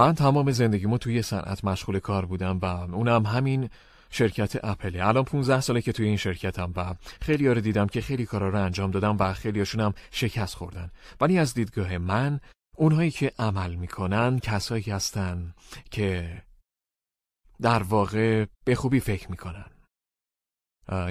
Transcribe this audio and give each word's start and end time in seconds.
من 0.00 0.14
تمام 0.14 0.50
زندگیمو 0.50 0.98
توی 0.98 1.22
صنعت 1.22 1.64
مشغول 1.64 1.98
کار 1.98 2.26
بودم 2.26 2.58
و 2.62 2.64
اونم 2.64 3.26
همین 3.26 3.70
شرکت 4.10 4.64
اپله 4.64 5.06
الان 5.06 5.24
15 5.24 5.60
ساله 5.60 5.82
که 5.82 5.92
توی 5.92 6.06
این 6.06 6.16
شرکتم 6.16 6.72
و 6.76 6.94
خیلی 7.20 7.48
رو 7.48 7.60
دیدم 7.60 7.86
که 7.86 8.00
خیلی 8.00 8.26
کارا 8.26 8.48
رو 8.48 8.64
انجام 8.64 8.90
دادم 8.90 9.16
و 9.20 9.32
خیلیاشون 9.32 9.80
هم 9.80 9.94
شکست 10.10 10.54
خوردن. 10.54 10.90
ولی 11.20 11.38
از 11.38 11.54
دیدگاه 11.54 11.98
من 11.98 12.40
اونهایی 12.76 13.10
که 13.10 13.32
عمل 13.38 13.74
می‌کنن 13.74 14.38
کسایی 14.38 14.84
هستن 14.90 15.54
که 15.90 16.42
در 17.60 17.82
واقع 17.82 18.46
به 18.64 18.74
خوبی 18.74 19.00
فکر 19.00 19.30
می‌کنن. 19.30 19.70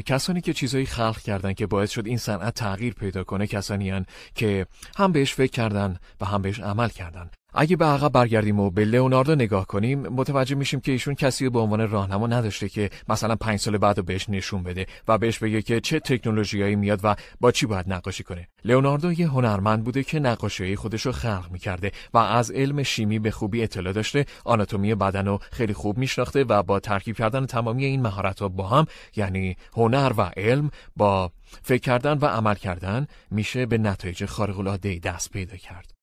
کسانی 0.06 0.42
که 0.42 0.54
چیزایی 0.54 0.86
خلق 0.86 1.18
کردن 1.18 1.54
که 1.54 1.68
باعث 1.68 1.92
شد 1.92 2.06
این 2.06 2.18
صنعت 2.18 2.54
تغییر 2.54 2.94
پیدا 2.94 3.24
کنه 3.24 3.48
کسانی 3.48 3.90
هن 3.90 4.06
که 4.36 4.68
هم 4.98 5.12
بهش 5.12 5.34
فکر 5.34 5.52
کردن 5.52 5.98
و 6.22 6.26
هم 6.26 6.42
بهش 6.42 6.60
عمل 6.60 6.90
کردن. 6.90 7.30
اگه 7.54 7.76
به 7.76 7.86
عقب 7.86 8.12
برگردیم 8.12 8.60
و 8.60 8.70
به 8.70 8.86
لئوناردو 8.86 9.36
نگاه 9.36 9.68
کنیم 9.68 10.00
متوجه 10.08 10.56
میشیم 10.56 10.80
که 10.80 10.92
ایشون 10.92 11.16
کسی 11.16 11.50
به 11.50 11.60
عنوان 11.60 11.90
راهنما 11.90 12.28
نداشته 12.28 12.70
که 12.70 12.90
مثلا 13.10 13.36
پنج 13.36 13.60
سال 13.60 13.78
بعد 13.78 13.98
رو 13.98 14.04
بهش 14.04 14.30
نشون 14.30 14.64
بده 14.64 14.86
و 15.08 15.18
بهش 15.18 15.40
بگه 15.40 15.62
که 15.62 15.82
چه 15.82 16.00
تکنولوژیایی 16.00 16.76
میاد 16.76 17.00
و 17.04 17.16
با 17.40 17.52
چی 17.52 17.66
باید 17.66 17.94
نقاشی 17.94 18.24
کنه. 18.24 18.48
لئوناردو 18.66 19.12
یه 19.12 19.28
هنرمند 19.28 19.84
بوده 19.84 20.04
که 20.04 20.20
نقاشی 20.20 20.76
خودش 20.76 21.06
رو 21.06 21.12
خلق 21.12 21.48
می‌کرده 21.52 21.92
و 22.14 22.18
از 22.18 22.52
علم 22.52 22.84
شیمی 22.84 23.20
به 23.20 23.32
خوبی 23.32 23.64
اطلاع 23.64 23.94
داشته 23.94 24.26
آناتومی 24.46 24.96
بدن 24.96 25.26
رو 25.26 25.40
خیلی 25.52 25.74
خوب 25.74 25.98
میشناخته 25.98 26.44
و 26.44 26.64
با 26.64 26.80
ترکیب 26.80 27.16
کردن 27.16 27.46
تمامی 27.46 27.86
این 27.86 28.02
مهارت 28.02 28.44
با 28.44 28.68
هم 28.68 28.86
یعنی 29.16 29.58
هنر 29.74 30.14
و 30.18 30.22
علم 30.22 30.70
با 30.96 31.32
فکر 31.62 31.82
کردن 31.82 32.18
و 32.18 32.26
عمل 32.26 32.56
کردن 32.56 33.08
میشه 33.32 33.66
به 33.66 33.78
نتایج 33.78 34.26
خارق 34.26 34.60
العاده 34.60 35.00
دست 35.04 35.32
پیدا 35.32 35.58
کرد. 35.58 35.99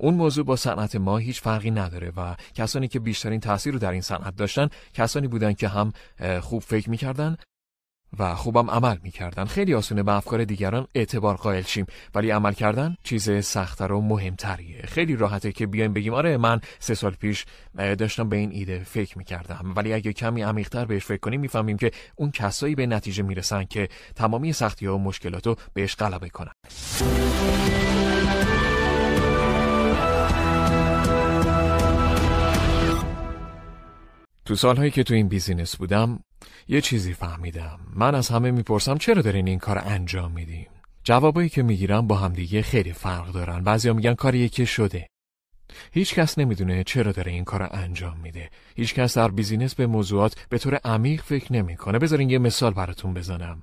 اون 0.00 0.14
موضوع 0.14 0.44
با 0.44 0.56
صنعت 0.56 0.96
ما 0.96 1.18
هیچ 1.18 1.40
فرقی 1.40 1.70
نداره 1.70 2.12
و 2.16 2.34
کسانی 2.54 2.88
که 2.88 3.00
بیشترین 3.00 3.40
تاثیر 3.40 3.72
رو 3.72 3.78
در 3.78 3.92
این 3.92 4.00
صنعت 4.00 4.36
داشتن 4.36 4.68
کسانی 4.94 5.28
بودن 5.28 5.52
که 5.52 5.68
هم 5.68 5.92
خوب 6.40 6.62
فکر 6.62 6.90
می‌کردن 6.90 7.36
و 8.18 8.34
خوبم 8.34 8.70
عمل 8.70 8.96
می‌کردن. 9.02 9.44
خیلی 9.44 9.74
آسونه 9.74 10.02
به 10.02 10.12
افکار 10.12 10.44
دیگران 10.44 10.86
اعتبار 10.94 11.36
قائل 11.36 11.62
شیم. 11.62 11.86
ولی 12.14 12.30
عمل 12.30 12.52
کردن 12.52 12.96
چیز 13.04 13.44
سختتر 13.44 13.92
و 13.92 14.00
مهمتریه. 14.00 14.82
خیلی 14.82 15.16
راحته 15.16 15.52
که 15.52 15.66
بیایم 15.66 15.92
بگیم 15.92 16.14
آره 16.14 16.36
من 16.36 16.60
سه 16.78 16.94
سال 16.94 17.12
پیش 17.12 17.44
داشتم 17.76 18.28
به 18.28 18.36
این 18.36 18.50
ایده 18.52 18.84
فکر 18.84 19.18
می‌کردم. 19.18 19.72
ولی 19.76 19.92
اگه 19.92 20.12
کمی 20.12 20.42
عمیقتر 20.42 20.84
بهش 20.84 21.04
فکر 21.04 21.20
کنیم 21.20 21.40
می‌فهمیم 21.40 21.76
که 21.76 21.90
اون 22.16 22.30
کسایی 22.30 22.74
به 22.74 22.86
نتیجه 22.86 23.22
می‌رسن 23.22 23.64
که 23.64 23.88
تمامی 24.16 24.52
سختی 24.52 24.86
ها 24.86 24.94
و 24.94 24.98
مشکلات 24.98 25.46
رو 25.46 25.56
بهش 25.74 25.96
غلبه 25.96 26.28
کنن. 26.28 26.52
تو 34.50 34.56
سالهایی 34.56 34.90
که 34.90 35.02
تو 35.02 35.14
این 35.14 35.28
بیزینس 35.28 35.76
بودم 35.76 36.24
یه 36.68 36.80
چیزی 36.80 37.14
فهمیدم. 37.14 37.80
من 37.94 38.14
از 38.14 38.28
همه 38.28 38.50
می‌پرسم 38.50 38.98
چرا 38.98 39.22
دارین 39.22 39.48
این 39.48 39.58
کار 39.58 39.78
انجام 39.78 40.32
میدیم 40.32 40.66
جوابایی 41.04 41.48
که 41.48 41.62
می‌گیرم 41.62 42.06
با 42.06 42.16
همدیگه 42.16 42.62
خیلی 42.62 42.92
فرق 42.92 43.32
دارن. 43.32 43.64
بعضیا 43.64 43.92
میگن 43.92 44.14
کاری 44.14 44.48
که 44.48 44.64
شده. 44.64 45.06
هیچ 45.92 46.14
کس 46.14 46.38
نمی‌دونه 46.38 46.84
چرا 46.84 47.12
داره 47.12 47.32
این 47.32 47.44
کار 47.44 47.68
انجام 47.72 48.20
میده. 48.20 48.50
هیچ 48.76 48.94
کس 48.94 49.18
در 49.18 49.28
business 49.28 49.74
به 49.74 49.86
موضوعات 49.86 50.46
به 50.48 50.58
طور 50.58 50.74
عمیق 50.74 51.22
فکر 51.22 51.52
نمی‌کنه. 51.52 51.98
بذارین 51.98 52.30
یه 52.30 52.38
مثال 52.38 52.74
براتون 52.74 53.14
بزنم. 53.14 53.62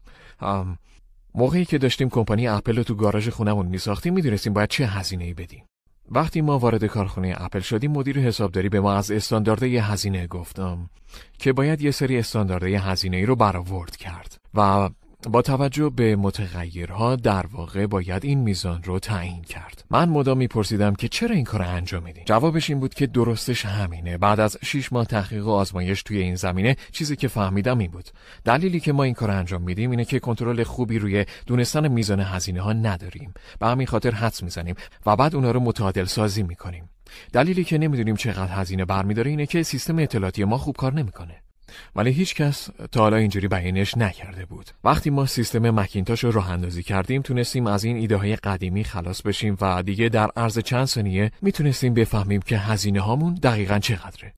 موقعی 1.35 1.65
که 1.65 1.77
داشتیم 1.77 2.09
کمپانی 2.09 2.47
اپل 2.47 2.75
رو 2.75 2.83
تو 2.83 2.95
گاراژ 2.95 3.29
خونمون 3.29 3.65
میساختیم 3.65 4.13
می‌دونستیم 4.13 4.53
باید 4.53 4.69
چه 4.69 4.85
هزینه 4.85 5.23
ای 5.23 5.33
بدیم. 5.33 5.65
وقتی 6.11 6.41
ما 6.41 6.59
وارد 6.59 6.85
کارخونه 6.85 7.35
اپل 7.37 7.59
شدیم 7.59 7.91
مدیر 7.91 8.19
حسابداری 8.19 8.69
به 8.69 8.79
ما 8.79 8.93
از 8.93 9.11
استانداردهای 9.11 9.77
هزینه 9.77 10.27
گفتم 10.27 10.89
که 11.39 11.53
باید 11.53 11.81
یه 11.81 11.91
سری 11.91 12.17
استانداردهای 12.17 12.75
هزینه 12.75 13.17
ای 13.17 13.25
رو 13.25 13.35
برآورد 13.35 13.95
کرد 13.95 14.37
و 14.53 14.89
با 15.23 15.41
توجه 15.41 15.89
به 15.89 16.15
متغیرها 16.15 17.15
در 17.15 17.45
واقع 17.47 17.85
باید 17.85 18.25
این 18.25 18.39
میزان 18.39 18.83
رو 18.83 18.99
تعیین 18.99 19.41
کرد. 19.41 19.83
من 19.89 20.09
مدام 20.09 20.37
میپرسیدم 20.37 20.95
که 20.95 21.07
چرا 21.07 21.35
این 21.35 21.43
کار 21.43 21.61
انجام 21.61 22.03
میدین؟ 22.03 22.23
جوابش 22.25 22.69
این 22.69 22.79
بود 22.79 22.93
که 22.93 23.07
درستش 23.07 23.65
همینه. 23.65 24.17
بعد 24.17 24.39
از 24.39 24.57
6 24.63 24.93
ماه 24.93 25.05
تحقیق 25.05 25.47
و 25.47 25.49
آزمایش 25.49 26.03
توی 26.03 26.17
این 26.17 26.35
زمینه 26.35 26.75
چیزی 26.91 27.15
که 27.15 27.27
فهمیدم 27.27 27.77
این 27.77 27.91
بود. 27.91 28.09
دلیلی 28.45 28.79
که 28.79 28.93
ما 28.93 29.03
این 29.03 29.13
کار 29.13 29.31
انجام 29.31 29.61
میدیم 29.61 29.91
اینه 29.91 30.05
که 30.05 30.19
کنترل 30.19 30.63
خوبی 30.63 30.99
روی 30.99 31.25
دونستن 31.45 31.87
میزان 31.87 32.19
هزینه 32.19 32.61
ها 32.61 32.73
نداریم. 32.73 33.33
به 33.59 33.67
همین 33.67 33.87
خاطر 33.87 34.11
حدس 34.11 34.43
می‌زنیم 34.43 34.75
و 35.05 35.15
بعد 35.15 35.35
اونا 35.35 35.51
رو 35.51 35.59
متعادل 35.59 36.05
سازی 36.05 36.43
می‌کنیم. 36.43 36.89
دلیلی 37.33 37.63
که 37.63 37.77
نمی‌دونیم 37.77 38.15
چقدر 38.15 38.51
هزینه 38.51 38.85
برمیداره 38.85 39.29
اینه 39.29 39.45
که 39.45 39.63
سیستم 39.63 39.99
اطلاعاتی 39.99 40.43
ما 40.43 40.57
خوب 40.57 40.75
کار 40.75 40.93
نمی‌کنه. 40.93 41.41
ولی 41.95 42.11
هیچ 42.11 42.35
کس 42.35 42.69
تا 42.91 42.99
حالا 42.99 43.17
اینجوری 43.17 43.47
بیانش 43.47 43.97
نکرده 43.97 44.45
بود. 44.45 44.69
وقتی 44.83 45.09
ما 45.09 45.25
سیستم 45.25 45.69
مکینتاش 45.79 46.23
رو 46.23 46.31
راه 46.31 46.51
اندازی 46.51 46.83
کردیم 46.83 47.21
تونستیم 47.21 47.67
از 47.67 47.83
این 47.83 47.97
ایده 47.97 48.15
های 48.15 48.35
قدیمی 48.35 48.83
خلاص 48.83 49.21
بشیم 49.21 49.57
و 49.61 49.83
دیگه 49.83 50.09
در 50.09 50.29
عرض 50.35 50.59
چند 50.59 50.85
ثانیه 50.85 51.31
می‌تونستیم 51.41 51.93
بفهمیم 51.93 52.41
که 52.41 52.57
هزینه 52.57 53.01
هامون 53.01 53.33
دقیقا 53.33 53.79
چقدره. 53.79 54.33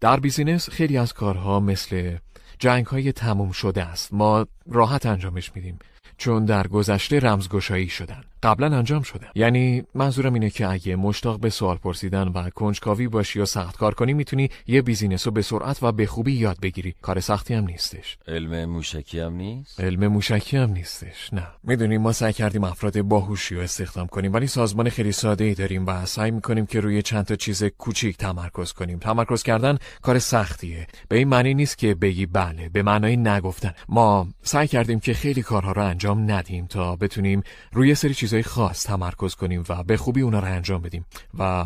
در 0.00 0.20
business 0.20 0.70
خیلی 0.70 0.98
از 0.98 1.12
کارها 1.12 1.60
مثل 1.60 2.16
جنگ 2.58 2.86
های 2.86 3.12
تموم 3.12 3.52
شده 3.52 3.82
است. 3.82 4.14
ما 4.14 4.46
راحت 4.70 5.06
انجامش 5.06 5.52
میدیم 5.54 5.78
چون 6.16 6.44
در 6.44 6.66
گذشته 6.66 7.18
رمزگشایی 7.18 7.88
شدن. 7.88 8.24
قبلا 8.42 8.76
انجام 8.76 9.02
شده. 9.02 9.26
یعنی 9.34 9.82
منظورم 9.94 10.34
اینه 10.34 10.50
که 10.50 10.68
اگه 10.68 10.96
مشتاق 10.96 11.40
به 11.40 11.50
سوال 11.50 11.76
پرسیدن 11.76 12.28
و 12.28 12.50
کنجکاوی 12.50 13.08
باشی 13.08 13.40
و 13.40 13.44
سخت 13.44 13.76
کار 13.76 13.94
کنی 13.94 14.12
می‌تونی 14.12 14.50
یه 14.66 14.82
business 14.82 15.26
رو 15.26 15.32
به 15.32 15.42
سرعت 15.42 15.82
و 15.82 15.92
به 15.92 16.06
خوبی 16.06 16.32
یاد 16.32 16.60
بگیری. 16.60 16.94
کار 17.02 17.20
سختی 17.20 17.54
هم 17.54 17.64
نیستش. 17.64 18.18
علم 18.28 18.64
موشکی 18.64 19.20
هم 19.20 19.34
نیست؟ 19.34 19.80
علم 19.80 20.06
موشکی 20.06 20.56
هم 20.56 20.70
نیستش 20.70 21.32
نه. 21.32 21.46
می‌دونیم 21.64 22.00
ما 22.00 22.12
سعی 22.12 22.32
کردیم 22.32 22.64
افراد 22.64 23.02
باهوشی 23.02 23.54
رو 23.54 23.60
استخدام 23.60 24.06
کنیم 24.06 24.32
ولی 24.32 24.46
سازمان 24.46 24.88
خیلی 24.88 25.12
ساده 25.12 25.44
ای 25.44 25.54
داریم 25.54 25.86
و 25.86 26.06
سعی 26.06 26.30
می‌کنیم 26.30 26.66
که 26.66 26.80
روی 26.80 27.02
چند 27.02 27.24
تا 27.24 27.36
چیز 27.36 27.64
کوچیک 27.64 28.16
تمرکز 28.16 28.72
کنیم. 28.72 28.98
تمرکز 28.98 29.42
کردن 29.42 29.78
کار 30.02 30.18
سختیه. 30.18 30.86
به 31.08 31.16
این 31.16 31.28
معنی 31.28 31.54
نیست 31.54 31.78
که 31.78 31.94
بگی 31.94 32.26
بله 32.26 32.68
به 32.68 32.82
معنای 32.82 33.16
نه 33.16 33.33
گفتن. 33.33 33.74
ما 33.88 34.28
سعی 34.42 34.68
کردیم 34.68 35.00
که 35.00 35.14
خیلی 35.14 35.42
کارها 35.42 35.72
رو 35.72 35.84
انجام 35.84 36.30
ندیم 36.30 36.66
تا 36.66 36.96
بتونیم 36.96 37.42
روی 37.72 37.94
سری 37.94 38.14
چیزای 38.28 38.42
خاص 38.42 38.82
تمرکز 38.82 39.34
کنیم 39.34 39.64
و 39.68 39.82
به 39.82 39.96
خوبی 39.96 40.20
اونا 40.20 40.38
رو 40.38 40.44
انجام 40.44 40.82
بدیم. 40.82 41.06
و 41.38 41.64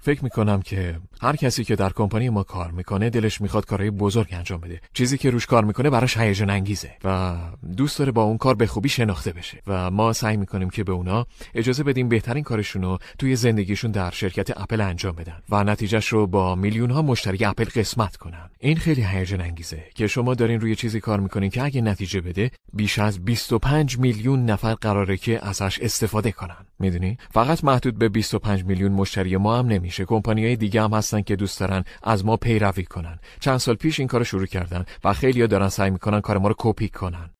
فکر 0.00 0.24
می‌کنم 0.24 0.62
که 0.62 1.00
هر 1.22 1.36
کسی 1.36 1.64
که 1.64 1.76
در 1.76 1.90
کمپانی 1.92 2.28
ما 2.28 2.42
کار 2.42 2.70
می‌کنه 2.70 3.10
دلش 3.10 3.40
می‌خواد 3.40 3.66
کارهای 3.66 3.90
بزرگ 3.90 4.28
انجام 4.32 4.60
بده. 4.60 4.80
چیزی 4.92 5.18
که 5.18 5.30
روش 5.30 5.46
کار 5.46 5.64
می‌کنه 5.64 5.90
براش 5.90 6.16
هیجان 6.16 6.50
انگیزه 6.50 6.90
و 7.04 7.36
دوست 7.76 7.98
داره 7.98 8.12
با 8.12 8.22
اون 8.22 8.38
کار 8.38 8.54
به 8.54 8.66
خوبی 8.66 8.88
شناخته 8.88 9.32
بشه 9.32 9.62
و 9.66 9.90
ما 9.90 10.12
سعی 10.12 10.36
می‌کنیم 10.36 10.70
که 10.70 10.84
به 10.84 10.92
اونا 10.92 11.26
اجازه 11.54 11.82
بدیم 11.82 12.08
بهترین 12.08 12.44
کارشون 12.44 12.82
رو 12.82 12.98
توی 13.18 13.36
زندگیشون 13.36 13.90
در 13.90 14.10
شرکت 14.10 14.60
اپل 14.60 14.80
انجام 14.80 15.16
بدن 15.16 15.42
و 15.50 15.64
نتیجهش 15.64 16.08
رو 16.08 16.26
با 16.26 16.54
میلیون 16.54 16.90
ها 16.90 17.02
مشتری 17.02 17.44
اپل 17.44 17.64
قسمت 17.64 18.16
کنن. 18.16 18.50
این 18.58 18.76
خیلی 18.76 19.02
هیجان 19.02 19.40
انگیزه 19.40 19.84
که 19.94 20.06
شما 20.06 20.34
دارین 20.34 20.60
روی 20.60 20.76
چیزی 20.76 21.00
کار 21.00 21.20
می‌کنین 21.20 21.50
که 21.50 21.62
اگه 21.62 21.80
نتیجه 21.80 22.20
بده 22.20 22.50
بیش 22.72 22.98
از 22.98 23.24
25 23.24 23.98
میلیون 23.98 24.44
نفر 24.44 24.74
قراره 24.74 25.16
که 25.16 25.46
ازش 25.46 25.78
استفاده 25.78 26.32
کنن. 26.32 26.66
می‌دونی؟ 26.78 27.18
فقط 27.30 27.64
محدود 27.64 27.98
به 27.98 28.08
25 28.08 28.64
میلیون 28.64 28.92
مشتری 28.92 29.36
ما 29.36 29.58
هم 29.58 29.66
نمیشه 29.88 30.04
کمپانیای 30.04 30.56
دیگه 30.56 30.82
هم 30.82 30.94
هستن 30.94 31.22
که 31.22 31.36
دوست 31.36 31.60
دارن 31.60 31.84
از 32.02 32.24
ما 32.24 32.36
پیروی 32.36 32.84
کنن. 32.84 33.18
چند 33.40 33.58
سال 33.58 33.74
پیش 33.74 33.98
این 33.98 34.08
کارو 34.08 34.24
شروع 34.24 34.46
کردن 34.46 34.84
و 35.04 35.12
خیلی‌ها 35.12 35.46
دارن 35.46 35.68
سعی 35.68 35.90
می‌کنن 35.90 36.20
کار 36.20 36.38
ما 36.38 36.48
رو 36.48 36.54
کپی 36.58 36.88
کنن. 36.88 37.30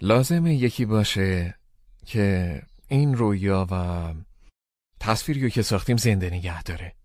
لازمه 0.00 0.54
یکی 0.54 0.84
باشه 0.84 1.54
که 2.06 2.62
این 2.88 3.14
رویا 3.14 3.66
و 3.70 4.04
تصویری 5.00 5.50
که 5.50 5.62
ساختیم 5.62 5.96
زنده 5.96 6.30
نگه 6.30 6.62
داره. 6.62 6.95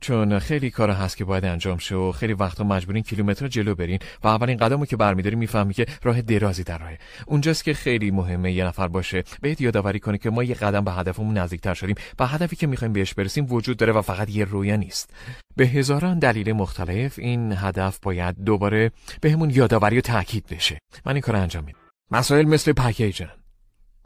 چون 0.00 0.38
خیلی 0.38 0.70
کار 0.70 0.90
هست 0.90 1.16
که 1.16 1.24
باید 1.24 1.44
انجام 1.44 1.78
شه 1.78 1.94
و 1.94 2.12
خیلی 2.12 2.32
وقتا 2.32 2.64
مجبورین 2.64 3.02
کیلومتر 3.02 3.48
جلو 3.48 3.74
برین 3.74 3.98
و 4.22 4.28
اولین 4.28 4.56
قدمو 4.56 4.86
که 4.86 4.96
برمیداری 4.96 5.36
می‌فهمی 5.36 5.74
که 5.74 5.86
راه 6.02 6.22
درازی 6.22 6.62
در 6.62 6.78
راهه. 6.78 6.98
اونجاست 7.26 7.64
که 7.64 7.74
خیلی 7.74 8.10
مهمه 8.10 8.52
یه 8.52 8.64
نفر 8.64 8.88
باشه 8.88 9.24
بهت 9.40 9.60
یادآوری 9.60 10.00
کنه 10.00 10.18
که 10.18 10.30
ما 10.30 10.42
یه 10.44 10.54
قدم 10.54 10.84
به 10.84 10.92
هدفمون 10.92 11.38
نزدیکتر 11.38 11.74
شدیم 11.74 11.96
و 12.18 12.26
هدفی 12.26 12.56
که 12.56 12.66
می‌خوایم 12.66 12.92
بهش 12.92 13.14
برسیم 13.14 13.52
وجود 13.52 13.76
داره 13.76 13.92
و 13.92 14.02
فقط 14.02 14.30
یه 14.30 14.44
رویا 14.44 14.76
نیست. 14.76 15.10
به 15.56 15.66
هزاران 15.66 16.18
دلیل 16.18 16.52
مختلف 16.52 17.18
این 17.18 17.52
هدف 17.52 17.98
باید 18.02 18.44
دوباره 18.44 18.90
بهمون 19.20 19.50
یادآوری 19.50 19.98
و 19.98 20.00
تاکید 20.00 20.46
بشه. 20.46 20.78
من 21.06 21.12
این 21.12 21.20
کار 21.20 21.36
انجام 21.36 21.64
میدم. 21.64 21.78
مسائل 22.10 22.46
مثل 22.46 22.72
پکیجن 22.72 23.30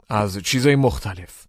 از 0.09 0.39
چیزای 0.39 0.75
مختلف. 0.75 1.45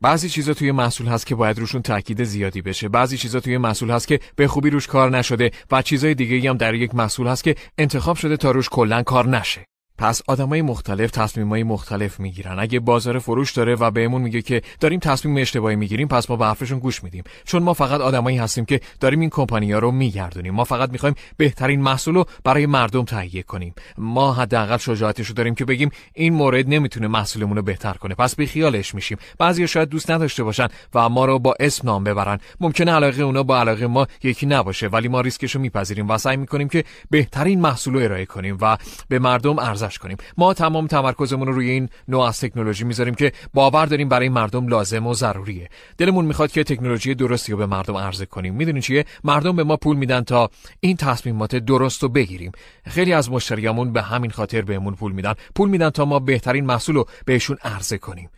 بعضی 0.00 0.28
چیزا 0.28 0.54
توی 0.54 0.72
محصول 0.72 1.06
هست 1.06 1.26
که 1.26 1.34
باید 1.34 1.58
روشون 1.58 1.82
تاکید 1.82 2.24
زیادی 2.24 2.62
بشه. 2.62 2.88
بعضی 2.88 3.18
چیزا 3.18 3.40
توی 3.40 3.58
محصول 3.58 3.90
هست 3.90 4.08
که 4.08 4.20
به 4.36 4.48
خوبی 4.48 4.70
روش 4.70 4.86
کار 4.86 5.10
نشده 5.18 5.50
و 5.70 5.82
چیزای 5.82 6.14
دیگه 6.14 6.50
هم 6.50 6.56
در 6.56 6.74
یک 6.74 6.94
محصول 6.94 7.26
هست 7.26 7.44
که 7.44 7.54
انتخاب 7.78 8.16
شده 8.16 8.36
تا 8.36 8.50
روش 8.50 8.68
کلا 8.68 9.02
کار 9.02 9.28
نشه. 9.28 9.66
پس 9.98 10.22
آدمای 10.26 10.62
مختلف 10.62 11.10
تصمیمای 11.10 11.62
مختلف 11.62 12.20
می‌گیرن. 12.20 12.58
اگه 12.58 12.80
بازار 12.80 13.18
فروش 13.18 13.52
داره 13.52 13.74
و 13.74 13.90
بهمون 13.90 14.22
میگه 14.22 14.42
که 14.42 14.62
داریم 14.80 15.00
تصمیم 15.00 15.36
اشتباهی 15.36 15.76
می‌گیریم 15.76 16.08
پس 16.08 16.30
ما 16.30 16.36
به 16.36 16.46
حرفشون 16.46 16.78
گوش 16.78 17.04
میدیم. 17.04 17.24
چون 17.44 17.62
ما 17.62 17.74
فقط 17.74 18.00
آدمایی 18.00 18.38
هستیم 18.38 18.64
که 18.64 18.80
داریم 19.00 19.20
این 19.20 19.30
کمپانیا 19.30 19.78
رو 19.78 19.90
میگردونیم. 19.90 20.54
ما 20.54 20.64
فقط 20.64 20.90
می‌خوایم 20.90 21.14
بهترین 21.36 21.80
محصول 21.80 22.14
رو 22.14 22.24
برای 22.44 22.66
مردم 22.66 23.04
تهیه 23.04 23.42
کنیم. 23.42 23.74
ما 23.98 24.32
حداقل 24.32 24.76
شجاعتش 24.76 25.26
رو 25.26 25.34
داریم 25.34 25.54
که 25.54 25.64
بگیم 25.64 25.90
این 26.14 26.34
مورد 26.34 26.68
نمی‌تونه 26.68 27.08
محصولمون 27.08 27.56
رو 27.56 27.62
بهتر 27.62 27.92
کنه. 27.92 28.14
پس 28.14 28.34
به 28.34 28.46
خیالش 28.46 28.94
میشیم. 28.94 29.18
بعضی 29.38 29.68
شاید 29.68 29.88
دوست 29.88 30.10
نداشته 30.10 30.42
باشن 30.42 30.68
و 30.94 31.08
ما 31.08 31.24
رو 31.24 31.38
با 31.38 31.54
اسم 31.60 31.86
نام 31.86 32.04
ببرن. 32.04 32.38
ممکنه 32.60 32.92
علاقه 32.92 33.22
اونا 33.22 33.42
با 33.42 33.60
علاقه 33.60 33.86
ما 33.86 34.06
یکی 34.22 34.46
نباشه 34.46 34.86
ولی 34.86 35.08
ما 35.08 35.20
ریسکش 35.20 35.54
رو 35.54 35.60
میپذیریم 35.60 36.10
و 36.10 36.18
سعی 36.18 36.36
می‌کنیم 36.36 36.68
که 36.68 36.84
بهترین 37.10 37.60
محصول 37.60 37.94
رو 37.94 38.00
ارائه 38.00 38.26
کنیم 38.26 38.58
و 38.60 38.76
به 39.08 39.18
مردم 39.18 39.58
ارزش 39.86 39.98
کنیم. 39.98 40.16
ما 40.36 40.54
تمام 40.54 40.86
تمرکزمون 40.86 41.46
رو 41.46 41.52
روی 41.52 41.70
این 41.70 41.88
نوع 42.08 42.24
از 42.24 42.40
تکنولوژی 42.40 42.84
می‌ذاریم 42.84 43.14
که 43.14 43.32
باور 43.54 43.86
داریم 43.86 44.08
برای 44.08 44.28
مردم 44.28 44.68
لازم 44.68 45.06
و 45.06 45.14
ضروریه. 45.14 45.68
دلمون 45.98 46.24
می‌خواد 46.24 46.52
که 46.52 46.64
تکنولوژی 46.64 47.14
درستی 47.14 47.52
رو 47.52 47.58
به 47.58 47.66
مردم 47.66 47.96
عرضه 47.96 48.26
کنیم. 48.26 48.54
می‌دونین 48.54 48.82
چیه؟ 48.82 49.04
مردم 49.24 49.56
به 49.56 49.64
ما 49.64 49.76
پول 49.76 49.96
میدن 49.96 50.20
تا 50.20 50.50
این 50.80 50.96
تصمیمات 50.96 51.56
درست 51.56 52.02
رو 52.02 52.08
بگیریم. 52.08 52.52
خیلی 52.86 53.12
از 53.12 53.30
مشتریامون 53.30 53.92
به 53.92 54.02
همین 54.02 54.30
خاطر 54.30 54.62
بهمون 54.62 54.94
پول 54.94 55.12
میدن. 55.12 55.34
پول 55.54 55.68
میدن 55.68 55.90
تا 55.90 56.04
ما 56.04 56.18
بهترین 56.18 56.64
محصول 56.66 56.94
رو 56.94 57.06
بهشون 57.24 57.56
عرضه 57.62 57.98
کنیم. 57.98 58.30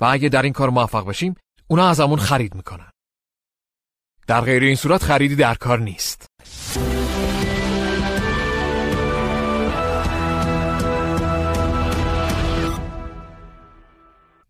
و 0.00 0.04
اگه 0.04 0.28
در 0.28 0.42
این 0.42 0.52
کار 0.52 0.70
موفق 0.70 1.06
بشیم 1.06 1.34
اونا 1.68 1.88
ازمون 1.88 2.18
خرید 2.18 2.54
می‌کنن. 2.54 2.90
در 4.26 4.40
غیر 4.40 4.62
این 4.62 4.76
صورت 4.76 5.02
خریدی 5.02 5.36
در 5.36 5.54
کار 5.54 5.78
نیست. 5.78 6.26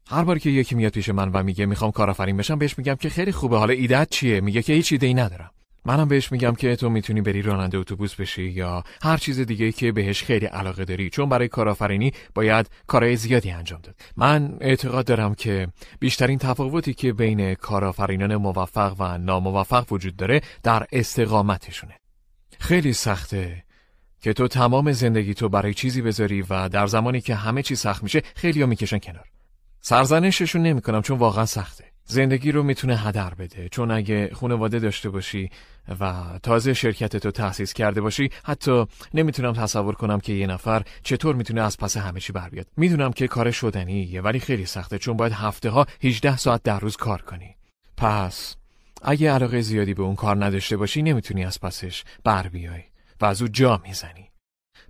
هر 0.08 0.24
باری 0.24 0.40
که 0.40 0.50
یکی 0.50 0.74
میاد 0.74 0.92
پیش 0.92 1.08
من 1.08 1.28
و 1.28 1.42
میگه 1.42 1.66
می‌خوام 1.66 1.90
کارآفرین 1.90 2.36
بشم 2.36 2.58
بهش 2.58 2.78
میگم 2.78 2.94
که 2.94 3.08
خیلی 3.08 3.32
خوبه 3.32 3.58
حالا 3.58 3.72
ایدت 3.72 4.10
چیه؟ 4.10 4.40
میگه 4.40 4.62
که 4.62 4.72
هیچ 4.72 4.92
ایده 4.92 5.06
ای 5.06 5.14
ندارم. 5.14 5.50
منم 5.84 6.08
بهش 6.08 6.32
میگم 6.32 6.54
که 6.54 6.76
تو 6.76 6.90
می‌تونی 6.90 7.20
بری 7.20 7.42
راننده 7.42 7.78
اتوبوس 7.78 8.14
بشی 8.14 8.42
یا 8.42 8.84
هر 9.02 9.16
چیز 9.16 9.40
دیگه 9.40 9.72
که 9.72 9.92
بهش 9.92 10.22
خیلی 10.22 10.46
علاقه 10.46 10.84
داری. 10.84 11.10
چون 11.10 11.28
برای 11.28 11.48
کارآفرینی 11.48 12.12
باید 12.34 12.70
کارهای 12.86 13.16
زیادی 13.16 13.50
انجام 13.50 13.80
داد. 13.82 13.94
من 14.16 14.56
اعتقاد 14.60 15.06
دارم 15.06 15.34
که 15.34 15.68
بیشترین 16.00 16.38
تفاوتی 16.38 16.94
که 16.94 17.12
بین 17.12 17.54
کارآفرینان 17.54 18.36
موفق 18.36 18.94
و 18.98 19.18
ناموفق 19.18 19.92
وجود 19.92 20.16
داره 20.16 20.40
در 20.62 20.86
استقامتشونه. 20.92 21.94
خیلی 22.58 22.92
سخته 22.92 23.64
که 24.20 24.32
تو 24.32 24.48
تمام 24.48 24.92
زندگی 24.92 25.34
تو 25.34 25.48
برای 25.48 25.74
چیزی 25.74 26.02
بذاری 26.02 26.42
و 26.50 26.68
در 26.68 26.86
زمانی 26.86 27.20
که 27.20 27.34
همه 27.34 27.62
چی 27.62 27.74
سخت 27.74 28.02
میشه 28.02 28.22
خیلی 28.34 28.66
می‌کشن 28.66 28.98
کنار. 28.98 29.24
سرزنششون 29.88 30.62
نمی‌کنم 30.62 31.02
چون 31.02 31.18
واقعا 31.18 31.46
سخته. 31.46 31.84
زندگی 32.04 32.52
رو 32.52 32.62
می‌تونه 32.62 32.96
هدر 32.96 33.34
بده. 33.34 33.68
چون 33.68 33.90
اگه 33.90 34.30
خانواده 34.34 34.78
داشته 34.78 35.10
باشی 35.10 35.50
و 36.00 36.24
تازه 36.42 36.74
شرکت 36.74 37.16
تو 37.16 37.30
تأسیس 37.30 37.72
کرده 37.72 38.00
باشی 38.00 38.30
حتی 38.44 38.86
نمی‌تونم 39.14 39.52
تصور 39.52 39.94
کنم 39.94 40.20
که 40.20 40.32
یه 40.32 40.46
نفر 40.46 40.82
چطور 41.02 41.34
می‌تونه 41.34 41.62
از 41.62 41.76
پس 41.76 41.96
همه 41.96 42.20
چی 42.20 42.32
بر 42.32 42.48
بیاد. 42.48 42.66
می‌دونم 42.76 43.12
که 43.12 43.28
کار 43.28 43.50
شدنیه 43.50 44.20
ولی 44.20 44.40
خیلی 44.40 44.66
سخته. 44.66 44.98
چون 44.98 45.16
باید 45.16 45.32
هفته 45.32 45.70
ها 45.70 45.86
18 46.02 46.36
ساعت 46.36 46.62
در 46.62 46.80
روز 46.80 46.96
کار 46.96 47.22
کنی. 47.22 47.56
پس 47.96 48.56
اگه 49.02 49.32
علاقه 49.32 49.60
زیادی 49.60 49.94
به 49.94 50.02
اون 50.02 50.14
کار 50.14 50.44
نداشته 50.44 50.76
باشی 50.76 51.02
نمی‌تونی 51.02 51.44
از 51.44 51.60
پسش 51.60 52.04
بر 52.24 52.48
بیای 52.48 52.82
و 53.20 53.24
از 53.24 53.42
او 53.42 53.48
جا 53.48 53.80
می‌زنی. 53.84 54.30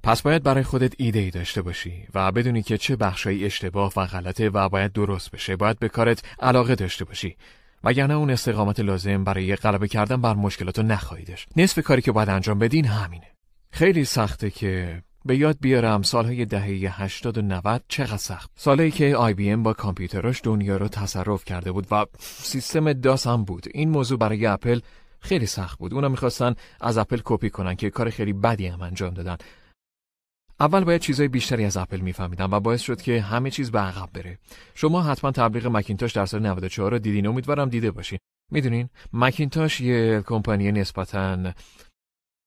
پس 0.03 0.23
باید 0.23 0.43
برای 0.43 0.62
خودت 0.62 0.94
ایده 0.99 1.19
ای 1.19 1.31
داشته 1.31 1.62
باشی 1.62 2.06
و 2.15 2.33
بدونی 2.33 2.62
که 2.62 2.79
چه 2.79 2.97
بخشایی 2.97 3.44
اشتباه 3.44 3.93
و 3.97 4.06
غلطه 4.06 4.49
و 4.49 4.69
باید 4.69 4.93
درست 4.93 5.31
بشه. 5.31 5.56
باید 5.56 5.79
به 5.79 5.88
کارت 5.88 6.23
علاقه 6.41 6.75
داشته 6.75 7.05
باشی. 7.05 7.37
وگرنه 7.85 8.15
اون 8.15 8.31
استقامت 8.31 8.81
لازم 8.81 9.25
برای 9.25 9.56
غلبه 9.56 9.88
کردن 9.88 10.21
بر 10.21 10.35
مشکلاتو 10.35 10.83
نخواهیدش. 10.83 11.47
نصف 11.56 11.83
کاری 11.83 12.03
که 12.03 12.12
باید 12.12 12.29
انجام 12.29 12.59
بدین 12.59 12.85
همینه. 12.85 13.27
خیلی 13.73 14.05
سخته 14.05 14.50
که 14.50 15.03
به 15.25 15.37
یاد 15.37 15.56
بیارم 15.61 16.03
سالهای 16.03 16.44
دهه 16.44 17.03
80 17.03 17.39
و 17.39 17.43
90 17.43 17.82
چقدر 17.89 18.17
سخت. 18.17 18.50
سالهایی 18.56 18.91
که 18.91 19.17
آی 19.17 19.35
بی 19.35 19.50
ام 19.50 19.62
با 19.62 19.73
کامپیوتراش 19.73 20.41
دنیا 20.44 20.77
رو 20.77 20.89
تصرف 20.89 21.44
کرده 21.44 21.73
بود 21.73 21.87
و 21.91 22.06
سیستم 22.19 22.93
داس 22.93 23.27
هم 23.27 23.44
بود. 23.44 23.67
این 23.75 23.91
موضوع 23.91 24.19
برای 24.19 24.47
اپل 24.47 24.81
خیلی 25.21 25.47
سخت 25.47 25.79
بود. 25.79 25.94
اونا 25.94 26.09
می‌خواستن 26.09 26.55
از 26.81 26.99
اپل 26.99 27.21
کپی 27.25 27.50
کنن 27.50 27.75
که 27.75 27.91
کار 27.91 28.11
خیلی 28.11 28.32
بدی 28.32 28.67
هم 28.67 28.82
انجام 28.82 29.15
دادن. 29.15 29.37
اول 30.61 30.85
باید 30.85 31.00
چیزای 31.00 31.29
بیشتری 31.29 31.64
از 31.64 31.76
اپل 31.76 32.00
میفهمیدم 32.00 32.53
و 32.53 32.61
باعث 32.61 32.81
شد 32.81 33.03
که 33.03 33.20
همه 33.20 33.50
چیز 33.50 33.70
به 33.70 33.79
عقب 33.79 34.08
بره. 34.12 34.38
شما 34.75 35.03
حتما 35.03 35.31
تبلیغ 35.31 35.67
مکینتاش 35.67 36.12
در 36.12 36.26
سال 36.26 36.47
94 36.47 36.91
رو 36.91 36.99
دیدین. 36.99 37.26
امیدوارم 37.26 37.69
دیده 37.69 37.91
باشین. 37.91 38.19
می‌دونین 38.53 38.88
مکینتاش 39.12 39.81
یه 39.81 40.23
کمپانی 40.26 40.73
نسبتا 40.73 41.53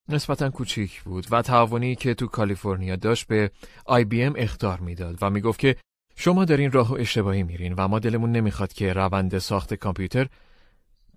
نسبتا 0.09 0.49
کوچیک 0.49 1.01
بود 1.01 1.27
و 1.31 1.41
تعاونی 1.41 1.95
که 1.95 2.13
تو 2.13 2.27
کالیفرنیا 2.27 2.95
داشت 2.95 3.27
به 3.27 3.51
IBM 3.85 4.33
اخطار 4.37 4.79
می‌داد 4.79 5.17
و 5.21 5.29
می‌گفت 5.29 5.59
که 5.59 5.75
شما 6.15 6.45
دارین 6.45 6.71
راه 6.71 6.91
رو 6.91 6.95
اشتباهی 6.95 7.43
میرین 7.43 7.73
و 7.73 7.87
ما 7.87 7.99
دلمون 7.99 8.31
نمی‌خواد 8.31 8.73
که 8.73 8.93
روند 8.93 9.37
ساخت 9.37 9.73
کامپیوتر 9.73 10.27